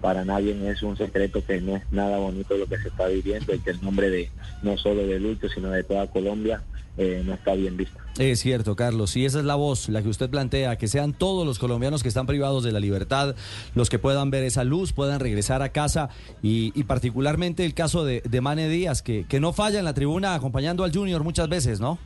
para 0.01 0.25
nadie 0.25 0.55
es 0.69 0.83
un 0.83 0.97
secreto 0.97 1.43
que 1.45 1.61
no 1.61 1.77
es 1.77 1.83
nada 1.91 2.17
bonito 2.17 2.57
lo 2.57 2.67
que 2.67 2.77
se 2.77 2.89
está 2.89 3.07
viviendo 3.07 3.53
y 3.53 3.59
que 3.59 3.71
el 3.71 3.81
nombre 3.81 4.09
de 4.09 4.29
no 4.61 4.77
solo 4.77 5.07
de 5.07 5.19
Lucho 5.19 5.47
sino 5.49 5.71
de 5.71 5.83
toda 5.83 6.07
Colombia 6.07 6.61
eh, 6.97 7.23
no 7.25 7.33
está 7.33 7.53
bien 7.53 7.75
visto. 7.77 7.99
Es 8.19 8.41
cierto, 8.41 8.75
Carlos, 8.75 9.15
y 9.17 9.25
esa 9.25 9.39
es 9.39 9.45
la 9.45 9.55
voz, 9.55 9.89
la 9.89 10.03
que 10.03 10.09
usted 10.09 10.29
plantea, 10.29 10.77
que 10.77 10.87
sean 10.87 11.13
todos 11.13 11.47
los 11.47 11.57
colombianos 11.57 12.03
que 12.03 12.09
están 12.09 12.27
privados 12.27 12.63
de 12.63 12.71
la 12.71 12.79
libertad 12.79 13.35
los 13.73 13.89
que 13.89 13.97
puedan 13.97 14.29
ver 14.29 14.43
esa 14.43 14.63
luz, 14.63 14.93
puedan 14.93 15.19
regresar 15.19 15.63
a 15.63 15.69
casa 15.69 16.09
y, 16.43 16.71
particularmente 16.83 17.65
el 17.65 17.73
caso 17.73 18.05
de, 18.05 18.21
de 18.21 18.41
Mane 18.41 18.69
Díaz, 18.69 19.01
que, 19.01 19.25
que 19.27 19.39
no 19.39 19.51
falla 19.51 19.79
en 19.79 19.85
la 19.85 19.95
tribuna 19.95 20.35
acompañando 20.35 20.83
al 20.83 20.93
Junior 20.93 21.23
muchas 21.23 21.49
veces, 21.49 21.79
¿no? 21.79 21.97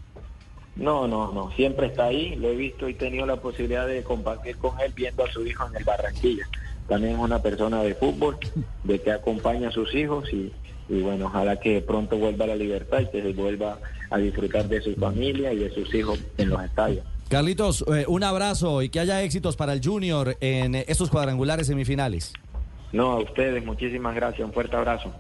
No, 0.78 1.08
no, 1.08 1.34
no, 1.34 1.52
siempre 1.52 1.88
está 1.88 2.06
ahí, 2.06 2.36
lo 2.36 2.50
he 2.50 2.56
visto 2.56 2.88
y 2.88 2.92
he 2.92 2.96
tenido 2.96 3.26
la 3.26 3.38
posibilidad 3.38 3.88
de 3.88 4.04
compartir 4.04 4.58
con 4.58 4.80
él 4.80 4.94
viendo 4.96 5.26
a 5.26 5.32
su 5.32 5.46
hijo 5.46 5.68
en 5.68 5.76
el 5.76 5.84
Barranquilla. 5.84 6.48
También 6.88 7.16
es 7.16 7.20
una 7.20 7.42
persona 7.42 7.82
de 7.82 7.96
fútbol, 7.96 8.38
de 8.84 9.02
que 9.02 9.12
acompaña 9.12 9.70
a 9.70 9.72
sus 9.72 9.94
hijos 9.96 10.32
y, 10.32 10.54
y 10.90 11.02
bueno, 11.02 11.26
ojalá 11.26 11.60
que 11.60 11.82
pronto 11.82 12.18
vuelva 12.18 12.46
a 12.46 12.50
la 12.50 12.56
libertad 12.56 13.02
y 13.02 13.08
que 13.08 13.22
se 13.22 13.34
vuelva 13.34 13.80
a 14.10 14.18
disfrutar 14.18 14.68
de 14.68 14.82
su 14.82 14.96
familia 14.96 15.54
y 15.54 15.58
de 15.58 15.70
sus 15.72 15.94
hijos 15.94 16.20
en 16.38 16.50
los 16.50 16.64
estadios. 16.64 17.06
Carlitos, 17.30 17.84
eh, 17.94 18.06
un 18.08 18.24
abrazo 18.24 18.82
y 18.82 18.90
que 18.90 19.02
haya 19.02 19.22
éxitos 19.22 19.58
para 19.58 19.74
el 19.74 19.82
Junior 19.84 20.38
en 20.40 20.76
estos 20.76 21.10
cuadrangulares 21.10 21.68
semifinales. 21.68 22.34
No, 22.94 23.12
a 23.12 23.20
ustedes, 23.20 23.66
muchísimas 23.66 24.16
gracias, 24.16 24.48
un 24.48 24.54
fuerte 24.54 24.78
abrazo. 24.78 25.12